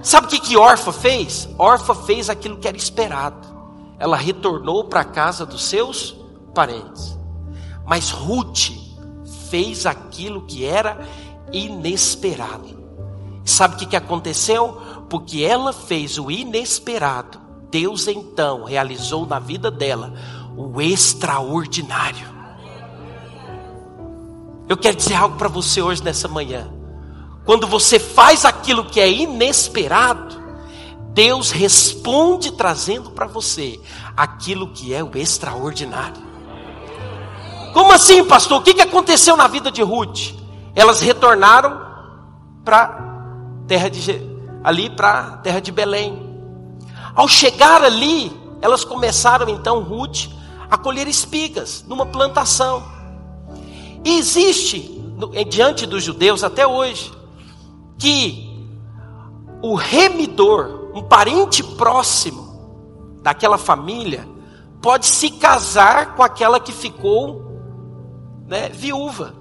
Sabe 0.02 0.26
o 0.26 0.30
que, 0.30 0.40
que 0.40 0.56
Orfa 0.56 0.92
fez? 0.92 1.48
Orfa 1.58 1.94
fez 1.94 2.30
aquilo 2.30 2.56
que 2.56 2.66
era 2.66 2.76
esperado. 2.76 3.46
Ela 3.98 4.16
retornou 4.16 4.84
para 4.84 5.00
a 5.00 5.04
casa 5.04 5.44
dos 5.44 5.64
seus 5.64 6.16
parentes. 6.54 7.18
Mas 7.86 8.10
Ruth 8.10 8.70
fez 9.50 9.84
aquilo 9.84 10.46
que 10.46 10.64
era 10.64 11.06
inesperado. 11.52 12.80
Sabe 13.44 13.74
o 13.74 13.78
que, 13.78 13.86
que 13.86 13.96
aconteceu? 13.96 14.80
Porque 15.10 15.42
ela 15.42 15.72
fez 15.72 16.18
o 16.18 16.30
inesperado. 16.30 17.38
Deus 17.70 18.08
então 18.08 18.64
realizou 18.64 19.26
na 19.26 19.38
vida 19.38 19.70
dela 19.70 20.14
o 20.56 20.80
extraordinário. 20.80 22.26
Eu 24.68 24.76
quero 24.76 24.96
dizer 24.96 25.14
algo 25.14 25.36
para 25.36 25.48
você 25.48 25.82
hoje 25.82 26.02
nessa 26.02 26.28
manhã. 26.28 26.72
Quando 27.44 27.66
você 27.66 27.98
faz 27.98 28.44
aquilo 28.44 28.86
que 28.86 29.00
é 29.00 29.10
inesperado, 29.10 30.40
Deus 31.12 31.50
responde 31.50 32.52
trazendo 32.52 33.10
para 33.10 33.26
você 33.26 33.78
aquilo 34.16 34.68
que 34.68 34.94
é 34.94 35.02
o 35.02 35.10
extraordinário. 35.14 36.22
Como 37.74 37.92
assim, 37.92 38.24
pastor? 38.24 38.60
O 38.60 38.62
que 38.62 38.80
aconteceu 38.80 39.36
na 39.36 39.46
vida 39.46 39.70
de 39.70 39.82
Ruth? 39.82 40.40
elas 40.74 41.00
retornaram 41.00 41.80
para 42.64 42.98
terra 43.66 43.88
de 43.88 44.00
ali 44.62 44.90
para 44.90 45.38
terra 45.38 45.60
de 45.60 45.72
Belém. 45.72 46.28
Ao 47.14 47.26
chegar 47.28 47.82
ali, 47.82 48.32
elas 48.60 48.84
começaram 48.84 49.48
então 49.48 49.80
Ruth 49.80 50.28
a 50.70 50.76
colher 50.78 51.08
espigas 51.08 51.84
numa 51.88 52.06
plantação. 52.06 52.82
E 54.04 54.18
existe 54.18 54.98
diante 55.48 55.86
dos 55.86 56.02
judeus 56.02 56.42
até 56.42 56.66
hoje 56.66 57.12
que 57.98 58.48
o 59.62 59.74
remidor, 59.74 60.90
um 60.94 61.02
parente 61.02 61.62
próximo 61.62 63.18
daquela 63.22 63.58
família, 63.58 64.26
pode 64.80 65.06
se 65.06 65.30
casar 65.30 66.14
com 66.14 66.22
aquela 66.22 66.58
que 66.58 66.72
ficou 66.72 67.44
né, 68.46 68.70
viúva 68.70 69.34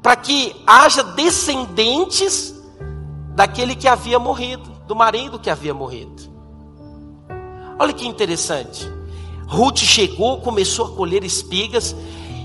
para 0.00 0.16
que 0.16 0.54
haja 0.66 1.02
descendentes 1.02 2.61
daquele 3.34 3.74
que 3.74 3.88
havia 3.88 4.18
morrido, 4.18 4.70
do 4.86 4.94
marido 4.94 5.38
que 5.38 5.50
havia 5.50 5.74
morrido. 5.74 6.30
Olha 7.78 7.92
que 7.92 8.06
interessante. 8.06 8.90
Ruth 9.46 9.78
chegou, 9.78 10.40
começou 10.40 10.86
a 10.86 10.96
colher 10.96 11.24
espigas 11.24 11.96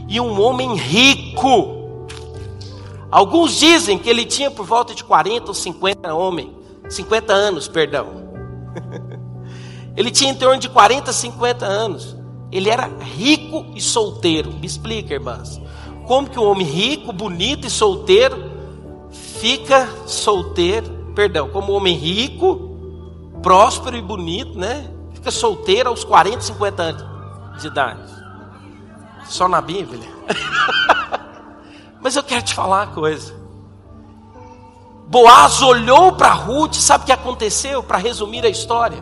e 0.08 0.20
um 0.20 0.42
homem 0.42 0.76
rico. 0.76 1.76
Alguns 3.12 3.58
dizem 3.60 3.98
que 3.98 4.10
ele 4.10 4.26
tinha 4.26 4.52
por 4.52 4.66
volta 4.66 4.94
de 4.94 5.04
40 5.04 5.48
ou 5.48 5.54
50 5.54 6.14
homens, 6.14 6.50
50 6.90 7.34
anos, 7.34 7.68
perdão. 7.68 8.08
ele 9.96 10.12
tinha 10.12 10.32
em 10.32 10.36
torno 10.36 10.60
de 10.60 10.70
40 10.70 11.10
a 11.10 11.14
50 11.14 11.66
anos. 11.66 12.16
Ele 12.52 12.70
era 12.70 12.90
rico 13.16 13.66
e 13.76 13.82
solteiro. 13.82 14.54
Me 14.54 14.66
explica, 14.66 15.14
irmãs. 15.14 15.62
Como 16.06 16.30
que 16.30 16.40
um 16.40 16.50
homem 16.50 16.66
rico, 16.66 17.12
bonito 17.12 17.68
e 17.68 17.70
solteiro 17.70 18.47
fica 19.40 19.88
solteiro, 20.06 21.12
perdão, 21.16 21.50
como 21.50 21.74
homem 21.74 21.96
rico, 21.96 22.78
próspero 23.42 23.98
e 23.98 24.02
bonito, 24.02 24.58
né? 24.58 24.90
Fica 25.14 25.32
solteiro 25.32 25.90
aos 25.90 26.04
40, 26.04 26.42
50 26.42 26.84
anos 26.84 27.62
de 27.62 27.68
idade. 27.68 28.12
Só 29.26 29.48
na 29.48 29.62
Bíblia. 29.62 30.08
Mas 32.02 32.16
eu 32.16 32.24
quero 32.24 32.44
te 32.44 32.54
falar 32.54 32.86
uma 32.86 32.94
coisa. 32.94 33.36
Boaz 35.08 35.62
olhou 35.62 36.14
para 36.14 36.34
Ruth, 36.34 36.76
sabe 36.76 37.04
o 37.04 37.08
que 37.08 37.14
aconteceu? 37.14 37.82
Para 37.82 37.98
resumir 37.98 38.46
a 38.46 38.50
história, 38.50 39.02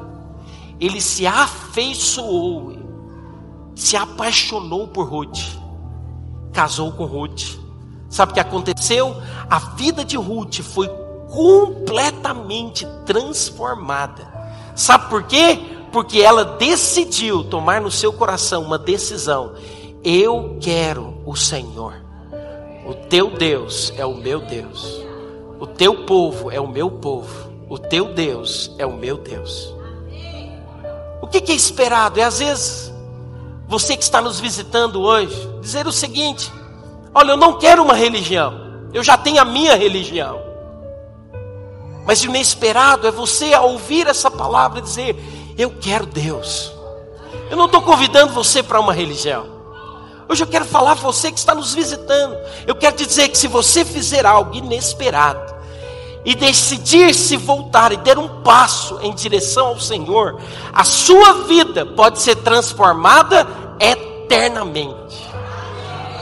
ele 0.80 1.02
se 1.02 1.26
afeiçoou, 1.26 2.78
se 3.76 3.98
apaixonou 3.98 4.88
por 4.88 5.08
Ruth 5.08 5.66
casou 6.56 6.94
com 6.94 7.06
Ruth. 7.06 7.60
Sabe 8.10 8.32
o 8.32 8.34
que 8.34 8.40
aconteceu? 8.40 9.22
A 9.50 9.60
vida 9.60 10.04
de 10.04 10.18
Ruth 10.18 10.62
foi 10.62 10.88
completamente 11.30 12.88
transformada. 13.06 14.28
Sabe 14.76 15.10
por 15.10 15.24
quê? 15.24 15.60
Porque 15.92 16.22
ela 16.22 16.44
decidiu 16.44 17.44
tomar 17.44 17.80
no 17.82 17.92
seu 17.92 18.12
coração 18.12 18.64
uma 18.64 18.78
decisão. 18.78 19.54
Eu 20.04 20.58
quero 20.60 21.22
o 21.26 21.36
Senhor. 21.36 22.04
O 22.86 22.94
teu 22.94 23.32
Deus 23.32 23.94
é 23.98 24.06
o 24.06 24.16
meu 24.16 24.42
Deus. 24.42 25.02
O 25.60 25.66
teu 25.66 26.06
povo 26.06 26.52
é 26.52 26.60
o 26.60 26.68
meu 26.68 26.92
povo. 26.92 27.50
O 27.70 27.80
teu 27.80 28.14
Deus 28.14 28.76
é 28.78 28.86
o 28.86 28.94
meu 28.94 29.18
Deus. 29.18 29.74
O 31.22 31.28
que, 31.28 31.52
é 31.52 31.56
esperado? 31.56 32.20
É 32.20 32.24
às 32.24 32.40
vezes 32.40 32.94
você 33.68 33.98
que 33.98 34.04
está 34.04 34.22
nos 34.22 34.40
visitando 34.40 35.02
hoje, 35.02 35.36
dizer 35.62 35.88
o 35.88 35.92
seguinte: 35.92 36.52
olha, 37.14 37.32
eu 37.32 37.38
não 37.38 37.58
quero 37.58 37.82
uma 37.82 37.96
religião, 37.96 38.65
eu 38.96 39.04
já 39.04 39.18
tenho 39.18 39.42
a 39.42 39.46
minha 39.46 39.76
religião. 39.76 40.42
Mas 42.06 42.24
o 42.24 42.28
inesperado 42.28 43.06
é 43.06 43.12
você 43.12 43.54
a 43.54 43.60
ouvir 43.60 44.08
essa 44.08 44.32
palavra 44.32 44.82
dizer: 44.82 45.18
Eu 45.58 45.72
quero 45.82 46.06
Deus. 46.06 46.72
Eu 47.52 47.58
não 47.58 47.66
estou 47.66 47.82
convidando 47.82 48.32
você 48.32 48.64
para 48.64 48.80
uma 48.80 48.94
religião. 48.94 49.54
Hoje 50.30 50.42
eu 50.42 50.48
quero 50.48 50.64
falar 50.64 50.92
a 50.92 50.96
você 50.96 51.30
que 51.30 51.38
está 51.38 51.54
nos 51.54 51.74
visitando. 51.74 52.38
Eu 52.66 52.74
quero 52.74 52.96
te 52.96 53.06
dizer 53.06 53.28
que 53.28 53.38
se 53.38 53.50
você 53.50 53.84
fizer 53.84 54.26
algo 54.26 54.56
inesperado 54.56 55.54
e 56.24 56.34
decidir 56.34 57.14
se 57.14 57.36
voltar 57.36 57.92
e 57.92 57.98
der 57.98 58.18
um 58.18 58.42
passo 58.44 58.98
em 59.02 59.14
direção 59.14 59.68
ao 59.68 59.80
Senhor, 59.80 60.40
a 60.72 60.86
sua 60.86 61.44
vida 61.44 61.86
pode 61.86 62.22
ser 62.22 62.38
transformada 62.38 63.46
eternamente. 63.78 65.22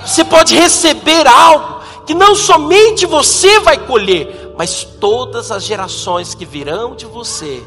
Você 0.03 0.25
pode 0.25 0.55
receber 0.55 1.27
algo 1.27 1.82
que 2.05 2.13
não 2.13 2.35
somente 2.35 3.05
você 3.05 3.59
vai 3.59 3.77
colher, 3.77 4.53
mas 4.57 4.83
todas 4.83 5.51
as 5.51 5.63
gerações 5.63 6.35
que 6.35 6.45
virão 6.45 6.95
de 6.95 7.05
você 7.05 7.63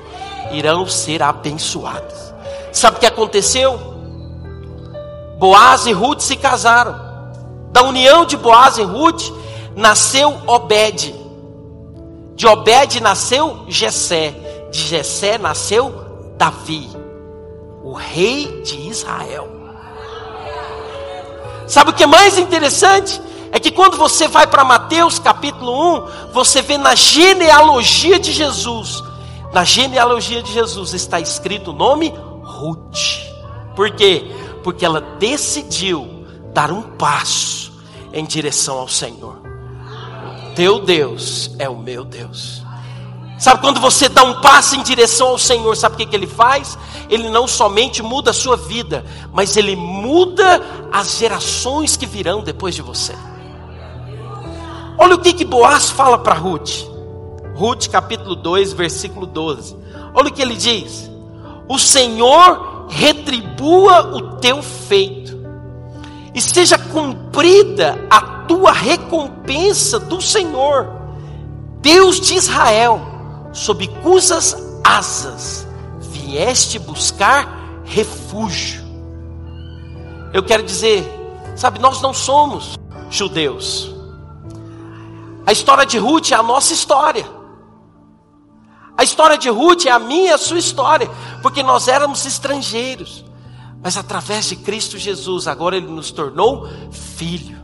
irão 0.52 0.86
ser 0.86 1.22
abençoadas. 1.22 2.34
Sabe 2.72 2.96
o 2.96 3.00
que 3.00 3.06
aconteceu? 3.06 3.78
Boaz 5.38 5.86
e 5.86 5.92
Ruth 5.92 6.20
se 6.20 6.36
casaram. 6.36 7.06
Da 7.70 7.82
união 7.82 8.24
de 8.24 8.36
Boaz 8.36 8.78
e 8.78 8.82
Ruth 8.82 9.32
nasceu 9.74 10.34
Obed. 10.46 11.14
De 12.34 12.46
Obed 12.46 13.00
nasceu 13.00 13.64
Jessé. 13.68 14.34
De 14.70 14.80
Jessé 14.80 15.38
nasceu 15.38 16.06
Davi, 16.36 16.88
o 17.82 17.92
rei 17.92 18.62
de 18.62 18.88
Israel. 18.88 19.48
Sabe 21.66 21.90
o 21.90 21.94
que 21.94 22.04
é 22.04 22.06
mais 22.06 22.38
interessante? 22.38 23.20
É 23.52 23.60
que 23.60 23.70
quando 23.70 23.96
você 23.96 24.28
vai 24.28 24.46
para 24.46 24.64
Mateus 24.64 25.18
capítulo 25.18 25.96
1, 26.28 26.32
você 26.32 26.62
vê 26.62 26.76
na 26.76 26.94
genealogia 26.94 28.18
de 28.18 28.32
Jesus, 28.32 29.02
na 29.52 29.64
genealogia 29.64 30.42
de 30.42 30.52
Jesus 30.52 30.92
está 30.94 31.20
escrito 31.20 31.70
o 31.70 31.74
nome 31.74 32.12
Ruth. 32.42 32.98
Por 33.74 33.90
quê? 33.90 34.30
Porque 34.62 34.84
ela 34.84 35.00
decidiu 35.00 36.26
dar 36.52 36.70
um 36.70 36.82
passo 36.82 37.72
em 38.12 38.24
direção 38.24 38.78
ao 38.78 38.88
Senhor. 38.88 39.40
Teu 40.54 40.80
Deus 40.80 41.50
é 41.58 41.68
o 41.68 41.76
meu 41.76 42.04
Deus. 42.04 42.64
Sabe 43.38 43.60
quando 43.60 43.80
você 43.80 44.08
dá 44.08 44.24
um 44.24 44.40
passo 44.40 44.76
em 44.76 44.82
direção 44.82 45.28
ao 45.28 45.38
Senhor, 45.38 45.76
sabe 45.76 45.94
o 45.94 45.98
que, 45.98 46.06
que 46.06 46.16
ele 46.16 46.26
faz? 46.26 46.78
Ele 47.10 47.28
não 47.28 47.46
somente 47.46 48.02
muda 48.02 48.30
a 48.30 48.34
sua 48.34 48.56
vida, 48.56 49.04
mas 49.32 49.56
ele 49.56 49.76
muda 49.76 50.62
as 50.90 51.18
gerações 51.18 51.96
que 51.96 52.06
virão 52.06 52.42
depois 52.42 52.74
de 52.74 52.80
você. 52.80 53.14
Olha 54.98 55.14
o 55.14 55.18
que, 55.18 55.32
que 55.32 55.44
Boaz 55.44 55.90
fala 55.90 56.18
para 56.18 56.34
Ruth. 56.34 56.86
Ruth 57.54 57.88
capítulo 57.88 58.34
2, 58.36 58.72
versículo 58.72 59.26
12. 59.26 59.76
Olha 60.14 60.28
o 60.28 60.32
que 60.32 60.42
ele 60.42 60.56
diz: 60.56 61.10
O 61.68 61.78
Senhor 61.78 62.86
retribua 62.88 64.14
o 64.14 64.36
teu 64.36 64.62
feito, 64.62 65.36
e 66.34 66.40
seja 66.40 66.78
cumprida 66.78 67.98
a 68.10 68.20
tua 68.46 68.72
recompensa 68.72 69.98
do 69.98 70.20
Senhor, 70.20 70.88
Deus 71.80 72.20
de 72.20 72.34
Israel 72.34 73.00
sob 73.52 73.88
cujas 74.02 74.56
asas 74.84 75.66
vieste 75.98 76.78
buscar 76.78 77.80
refúgio. 77.84 78.84
Eu 80.32 80.42
quero 80.42 80.62
dizer, 80.62 81.04
sabe, 81.56 81.78
nós 81.78 82.02
não 82.02 82.12
somos 82.12 82.76
judeus. 83.08 83.95
A 85.46 85.52
história 85.52 85.86
de 85.86 85.96
Ruth 85.96 86.32
é 86.32 86.34
a 86.34 86.42
nossa 86.42 86.74
história. 86.74 87.24
A 88.98 89.04
história 89.04 89.38
de 89.38 89.48
Ruth 89.48 89.86
é 89.86 89.90
a 89.90 89.98
minha 89.98 90.30
e 90.30 90.32
a 90.32 90.38
sua 90.38 90.58
história, 90.58 91.08
porque 91.40 91.62
nós 91.62 91.86
éramos 91.86 92.26
estrangeiros. 92.26 93.24
Mas 93.80 93.96
através 93.96 94.46
de 94.46 94.56
Cristo 94.56 94.98
Jesus, 94.98 95.46
agora 95.46 95.76
Ele 95.76 95.86
nos 95.86 96.10
tornou 96.10 96.68
filho. 96.90 97.56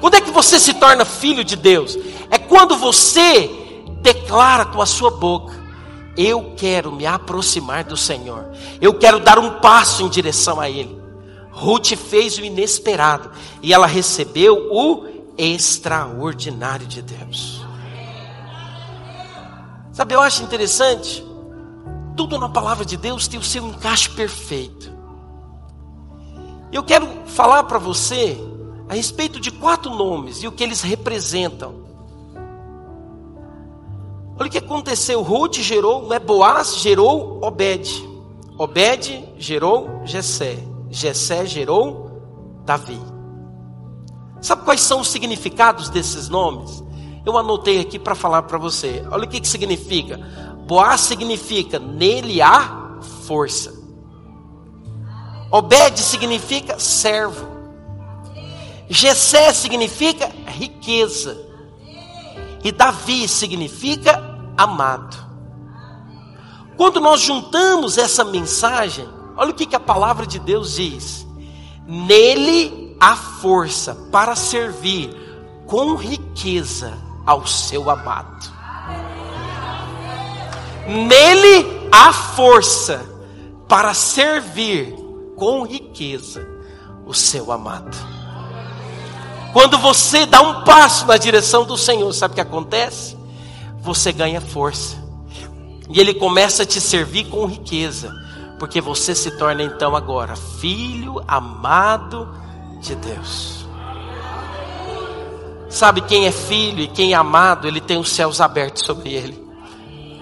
Quando 0.00 0.14
é 0.14 0.20
que 0.20 0.30
você 0.30 0.58
se 0.58 0.74
torna 0.74 1.04
filho 1.04 1.44
de 1.44 1.56
Deus? 1.56 1.98
É 2.30 2.38
quando 2.38 2.76
você 2.76 3.50
declara 4.00 4.64
com 4.64 4.80
a 4.80 4.86
sua 4.86 5.10
boca: 5.10 5.54
Eu 6.16 6.54
quero 6.56 6.90
me 6.92 7.04
aproximar 7.04 7.84
do 7.84 7.96
Senhor, 7.96 8.50
eu 8.80 8.94
quero 8.94 9.18
dar 9.18 9.38
um 9.38 9.58
passo 9.58 10.04
em 10.04 10.08
direção 10.08 10.58
a 10.60 10.70
Ele. 10.70 10.96
Ruth 11.50 11.96
fez 11.96 12.38
o 12.38 12.44
inesperado 12.44 13.30
e 13.60 13.74
ela 13.74 13.86
recebeu 13.86 14.68
o 14.70 15.07
extraordinário 15.38 16.86
de 16.86 17.00
Deus. 17.00 17.64
Sabe, 19.92 20.14
eu 20.14 20.20
acho 20.20 20.42
interessante, 20.42 21.24
tudo 22.16 22.36
na 22.38 22.48
palavra 22.48 22.84
de 22.84 22.96
Deus 22.96 23.28
tem 23.28 23.38
o 23.38 23.42
seu 23.42 23.66
encaixe 23.66 24.10
perfeito. 24.10 24.92
Eu 26.72 26.82
quero 26.82 27.06
falar 27.26 27.62
para 27.62 27.78
você 27.78 28.36
a 28.88 28.94
respeito 28.94 29.40
de 29.40 29.50
quatro 29.50 29.94
nomes 29.94 30.42
e 30.42 30.48
o 30.48 30.52
que 30.52 30.62
eles 30.64 30.82
representam. 30.82 31.86
Olha 34.38 34.48
o 34.48 34.50
que 34.50 34.58
aconteceu. 34.58 35.22
Ruth 35.22 35.56
gerou, 35.56 36.08
né? 36.08 36.18
Boaz 36.18 36.76
gerou 36.76 37.40
Obed. 37.42 38.08
Obed 38.56 39.28
gerou 39.36 40.02
Jessé. 40.04 40.58
Jessé 40.90 41.44
gerou 41.44 42.62
Davi. 42.64 43.17
Sabe 44.40 44.64
quais 44.64 44.80
são 44.80 45.00
os 45.00 45.08
significados 45.08 45.88
desses 45.88 46.28
nomes? 46.28 46.82
Eu 47.26 47.36
anotei 47.36 47.80
aqui 47.80 47.98
para 47.98 48.14
falar 48.14 48.42
para 48.42 48.58
você. 48.58 49.04
Olha 49.10 49.24
o 49.24 49.28
que, 49.28 49.40
que 49.40 49.48
significa. 49.48 50.18
Boaz 50.66 51.02
significa 51.02 51.78
nele 51.78 52.40
há 52.40 52.98
força. 53.26 53.74
Obed 55.50 55.98
significa 55.98 56.78
servo. 56.78 57.48
Jessé 58.88 59.52
significa 59.52 60.30
riqueza. 60.46 61.38
E 62.62 62.72
Davi 62.72 63.28
significa 63.28 64.22
amado. 64.56 65.16
Quando 66.76 67.00
nós 67.00 67.20
juntamos 67.20 67.98
essa 67.98 68.24
mensagem, 68.24 69.08
olha 69.36 69.50
o 69.50 69.54
que, 69.54 69.66
que 69.66 69.76
a 69.76 69.80
palavra 69.80 70.26
de 70.26 70.38
Deus 70.38 70.76
diz: 70.76 71.26
nele 71.86 72.77
há 73.00 73.16
força 73.16 73.94
para 74.10 74.34
servir 74.34 75.14
com 75.66 75.94
riqueza 75.94 76.98
ao 77.24 77.46
seu 77.46 77.90
amado. 77.90 78.50
Nele 80.86 81.88
há 81.92 82.12
força 82.12 83.04
para 83.68 83.92
servir 83.92 84.94
com 85.36 85.62
riqueza 85.64 86.46
o 87.06 87.12
seu 87.12 87.52
amado. 87.52 87.96
Quando 89.52 89.78
você 89.78 90.26
dá 90.26 90.40
um 90.40 90.64
passo 90.64 91.06
na 91.06 91.16
direção 91.16 91.64
do 91.64 91.76
Senhor, 91.76 92.12
sabe 92.12 92.32
o 92.32 92.34
que 92.34 92.40
acontece? 92.40 93.16
Você 93.80 94.12
ganha 94.12 94.40
força. 94.40 94.96
E 95.90 96.00
Ele 96.00 96.14
começa 96.14 96.62
a 96.62 96.66
te 96.66 96.80
servir 96.80 97.24
com 97.24 97.46
riqueza. 97.46 98.12
Porque 98.58 98.80
você 98.80 99.14
se 99.14 99.30
torna 99.38 99.62
então 99.62 99.94
agora 99.94 100.34
filho 100.34 101.22
amado 101.28 102.28
de 102.80 102.94
Deus. 102.94 103.66
Sabe 105.68 106.00
quem 106.02 106.26
é 106.26 106.32
filho 106.32 106.80
e 106.80 106.88
quem 106.88 107.12
é 107.12 107.16
amado, 107.16 107.68
ele 107.68 107.80
tem 107.80 107.98
os 107.98 108.10
céus 108.10 108.40
abertos 108.40 108.84
sobre 108.84 109.12
ele. 109.12 109.46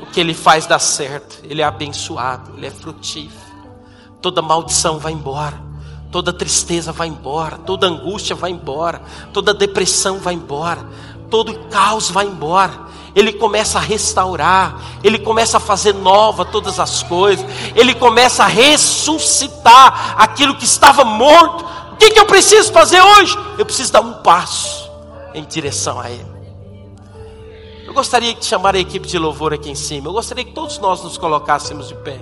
O 0.02 0.06
que 0.06 0.20
ele 0.20 0.34
faz 0.34 0.66
dá 0.66 0.78
certo, 0.78 1.40
ele 1.44 1.62
é 1.62 1.64
abençoado, 1.64 2.52
ele 2.56 2.66
é 2.66 2.70
frutífero. 2.70 3.46
Toda 4.20 4.42
maldição 4.42 4.98
vai 4.98 5.12
embora 5.12 5.66
toda 6.10 6.32
tristeza 6.32 6.92
vai 6.92 7.08
embora, 7.08 7.58
toda 7.58 7.86
angústia 7.86 8.34
vai 8.34 8.50
embora, 8.50 9.02
toda 9.34 9.52
depressão 9.52 10.18
vai 10.18 10.32
embora, 10.32 10.82
todo 11.30 11.58
caos 11.68 12.10
vai 12.10 12.26
embora. 12.26 12.86
Ele 13.14 13.34
começa 13.34 13.78
a 13.78 13.82
restaurar, 13.82 14.80
ele 15.02 15.18
começa 15.18 15.58
a 15.58 15.60
fazer 15.60 15.92
nova 15.92 16.44
todas 16.44 16.80
as 16.80 17.02
coisas, 17.02 17.44
ele 17.74 17.94
começa 17.94 18.44
a 18.44 18.46
ressuscitar 18.46 20.14
aquilo 20.16 20.54
que 20.54 20.64
estava 20.64 21.04
morto. 21.04 21.66
O 21.96 21.98
que, 21.98 22.10
que 22.10 22.20
eu 22.20 22.26
preciso 22.26 22.70
fazer 22.72 23.00
hoje? 23.00 23.34
Eu 23.56 23.64
preciso 23.64 23.90
dar 23.90 24.02
um 24.02 24.22
passo 24.22 24.90
em 25.32 25.42
direção 25.46 25.98
a 25.98 26.10
Ele. 26.10 26.36
Eu 27.86 27.94
gostaria 27.94 28.34
de 28.34 28.44
chamar 28.44 28.74
a 28.74 28.78
equipe 28.78 29.08
de 29.08 29.18
louvor 29.18 29.54
aqui 29.54 29.70
em 29.70 29.74
cima. 29.74 30.08
Eu 30.08 30.12
gostaria 30.12 30.44
que 30.44 30.52
todos 30.52 30.76
nós 30.78 31.02
nos 31.02 31.16
colocássemos 31.16 31.88
de 31.88 31.94
pé. 31.94 32.20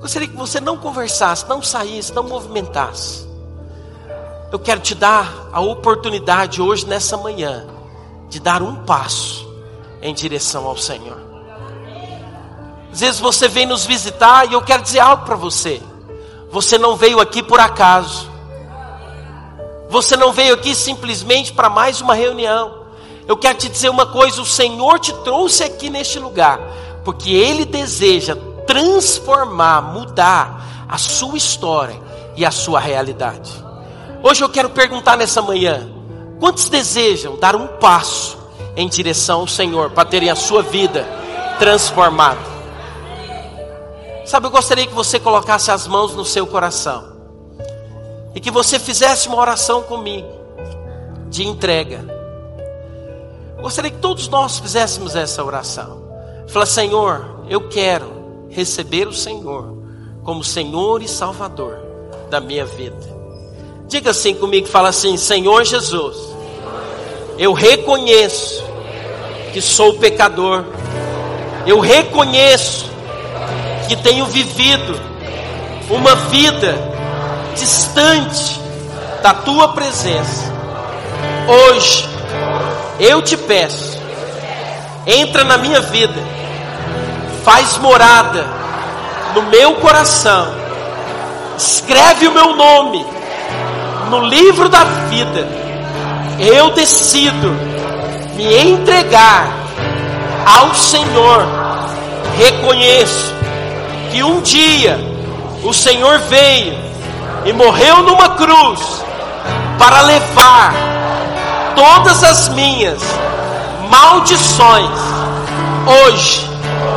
Gostaria 0.00 0.26
que 0.26 0.36
você 0.36 0.60
não 0.60 0.78
conversasse, 0.78 1.48
não 1.48 1.62
saísse, 1.62 2.12
não 2.12 2.24
movimentasse. 2.24 3.24
Eu 4.50 4.58
quero 4.58 4.80
te 4.80 4.96
dar 4.96 5.48
a 5.52 5.60
oportunidade 5.60 6.60
hoje, 6.60 6.84
nessa 6.86 7.16
manhã, 7.16 7.68
de 8.28 8.40
dar 8.40 8.62
um 8.62 8.84
passo 8.84 9.48
em 10.02 10.12
direção 10.12 10.66
ao 10.66 10.76
Senhor. 10.76 11.20
Às 12.92 12.98
vezes 12.98 13.20
você 13.20 13.46
vem 13.46 13.64
nos 13.64 13.86
visitar 13.86 14.50
e 14.50 14.54
eu 14.54 14.62
quero 14.62 14.82
dizer 14.82 14.98
algo 14.98 15.24
para 15.24 15.36
você. 15.36 15.80
Você 16.50 16.76
não 16.76 16.96
veio 16.96 17.20
aqui 17.20 17.42
por 17.42 17.60
acaso. 17.60 18.28
Você 19.88 20.16
não 20.16 20.32
veio 20.32 20.54
aqui 20.54 20.74
simplesmente 20.74 21.52
para 21.52 21.70
mais 21.70 22.00
uma 22.00 22.14
reunião. 22.14 22.80
Eu 23.26 23.36
quero 23.36 23.58
te 23.58 23.68
dizer 23.68 23.88
uma 23.88 24.06
coisa: 24.06 24.42
o 24.42 24.46
Senhor 24.46 24.98
te 24.98 25.12
trouxe 25.22 25.62
aqui 25.62 25.88
neste 25.88 26.18
lugar, 26.18 26.58
porque 27.04 27.30
Ele 27.30 27.64
deseja 27.64 28.36
transformar, 28.66 29.80
mudar 29.80 30.86
a 30.88 30.98
sua 30.98 31.36
história 31.36 32.00
e 32.36 32.44
a 32.44 32.50
sua 32.50 32.80
realidade. 32.80 33.52
Hoje 34.22 34.42
eu 34.42 34.48
quero 34.48 34.70
perguntar 34.70 35.16
nessa 35.16 35.40
manhã: 35.40 35.88
quantos 36.40 36.68
desejam 36.68 37.36
dar 37.36 37.54
um 37.54 37.66
passo 37.66 38.36
em 38.76 38.88
direção 38.88 39.40
ao 39.40 39.46
Senhor 39.46 39.90
para 39.90 40.08
terem 40.08 40.30
a 40.30 40.36
sua 40.36 40.62
vida 40.62 41.06
transformada? 41.60 42.59
Sabe, 44.30 44.46
eu 44.46 44.50
gostaria 44.52 44.86
que 44.86 44.94
você 44.94 45.18
colocasse 45.18 45.72
as 45.72 45.88
mãos 45.88 46.14
no 46.14 46.24
seu 46.24 46.46
coração 46.46 47.16
e 48.32 48.38
que 48.38 48.48
você 48.48 48.78
fizesse 48.78 49.26
uma 49.26 49.36
oração 49.36 49.82
comigo 49.82 50.28
de 51.28 51.44
entrega. 51.44 52.04
Gostaria 53.60 53.90
que 53.90 53.98
todos 53.98 54.28
nós 54.28 54.60
fizéssemos 54.60 55.16
essa 55.16 55.42
oração. 55.42 56.04
Fala, 56.46 56.64
Senhor, 56.64 57.42
eu 57.48 57.68
quero 57.68 58.46
receber 58.48 59.08
o 59.08 59.12
Senhor 59.12 59.76
como 60.22 60.44
Senhor 60.44 61.02
e 61.02 61.08
Salvador 61.08 61.80
da 62.30 62.38
minha 62.38 62.64
vida. 62.64 62.96
Diga 63.88 64.12
assim 64.12 64.32
comigo, 64.36 64.68
fala 64.68 64.90
assim: 64.90 65.16
Senhor 65.16 65.64
Jesus, 65.64 66.16
eu 67.36 67.52
reconheço 67.52 68.62
que 69.52 69.60
sou 69.60 69.94
pecador. 69.94 70.66
Eu 71.66 71.80
reconheço 71.80 72.89
que 73.90 73.96
tenho 73.96 74.24
vivido 74.26 75.00
uma 75.90 76.14
vida 76.14 76.78
distante 77.56 78.60
da 79.20 79.34
tua 79.34 79.72
presença. 79.72 80.54
Hoje 81.48 82.08
eu 83.00 83.20
te 83.20 83.36
peço, 83.36 83.98
entra 85.04 85.42
na 85.42 85.58
minha 85.58 85.80
vida 85.80 86.14
faz 87.44 87.78
morada 87.78 88.46
no 89.34 89.42
meu 89.42 89.74
coração, 89.74 90.54
escreve 91.58 92.28
o 92.28 92.32
meu 92.32 92.54
nome 92.54 93.04
no 94.08 94.20
livro 94.20 94.68
da 94.68 94.84
vida. 94.84 95.48
Eu 96.38 96.70
decido 96.74 97.50
me 98.36 98.56
entregar 98.56 99.48
ao 100.46 100.72
Senhor, 100.76 101.44
reconheço 102.38 103.39
que 104.10 104.22
um 104.22 104.40
dia 104.40 104.98
o 105.62 105.72
Senhor 105.72 106.18
veio 106.20 106.76
e 107.44 107.52
morreu 107.52 108.02
numa 108.02 108.30
cruz 108.30 108.80
para 109.78 110.02
levar 110.02 110.74
todas 111.74 112.22
as 112.22 112.48
minhas 112.50 113.00
maldições. 113.88 114.98
Hoje 116.04 116.48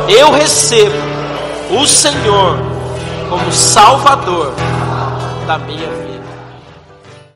eu 0.08 0.30
recebo 0.30 0.94
o 1.70 1.86
Senhor 1.86 2.58
como 3.28 3.52
Salvador 3.52 4.52
da 5.46 5.58
minha 5.58 5.88
vida. 5.88 6.23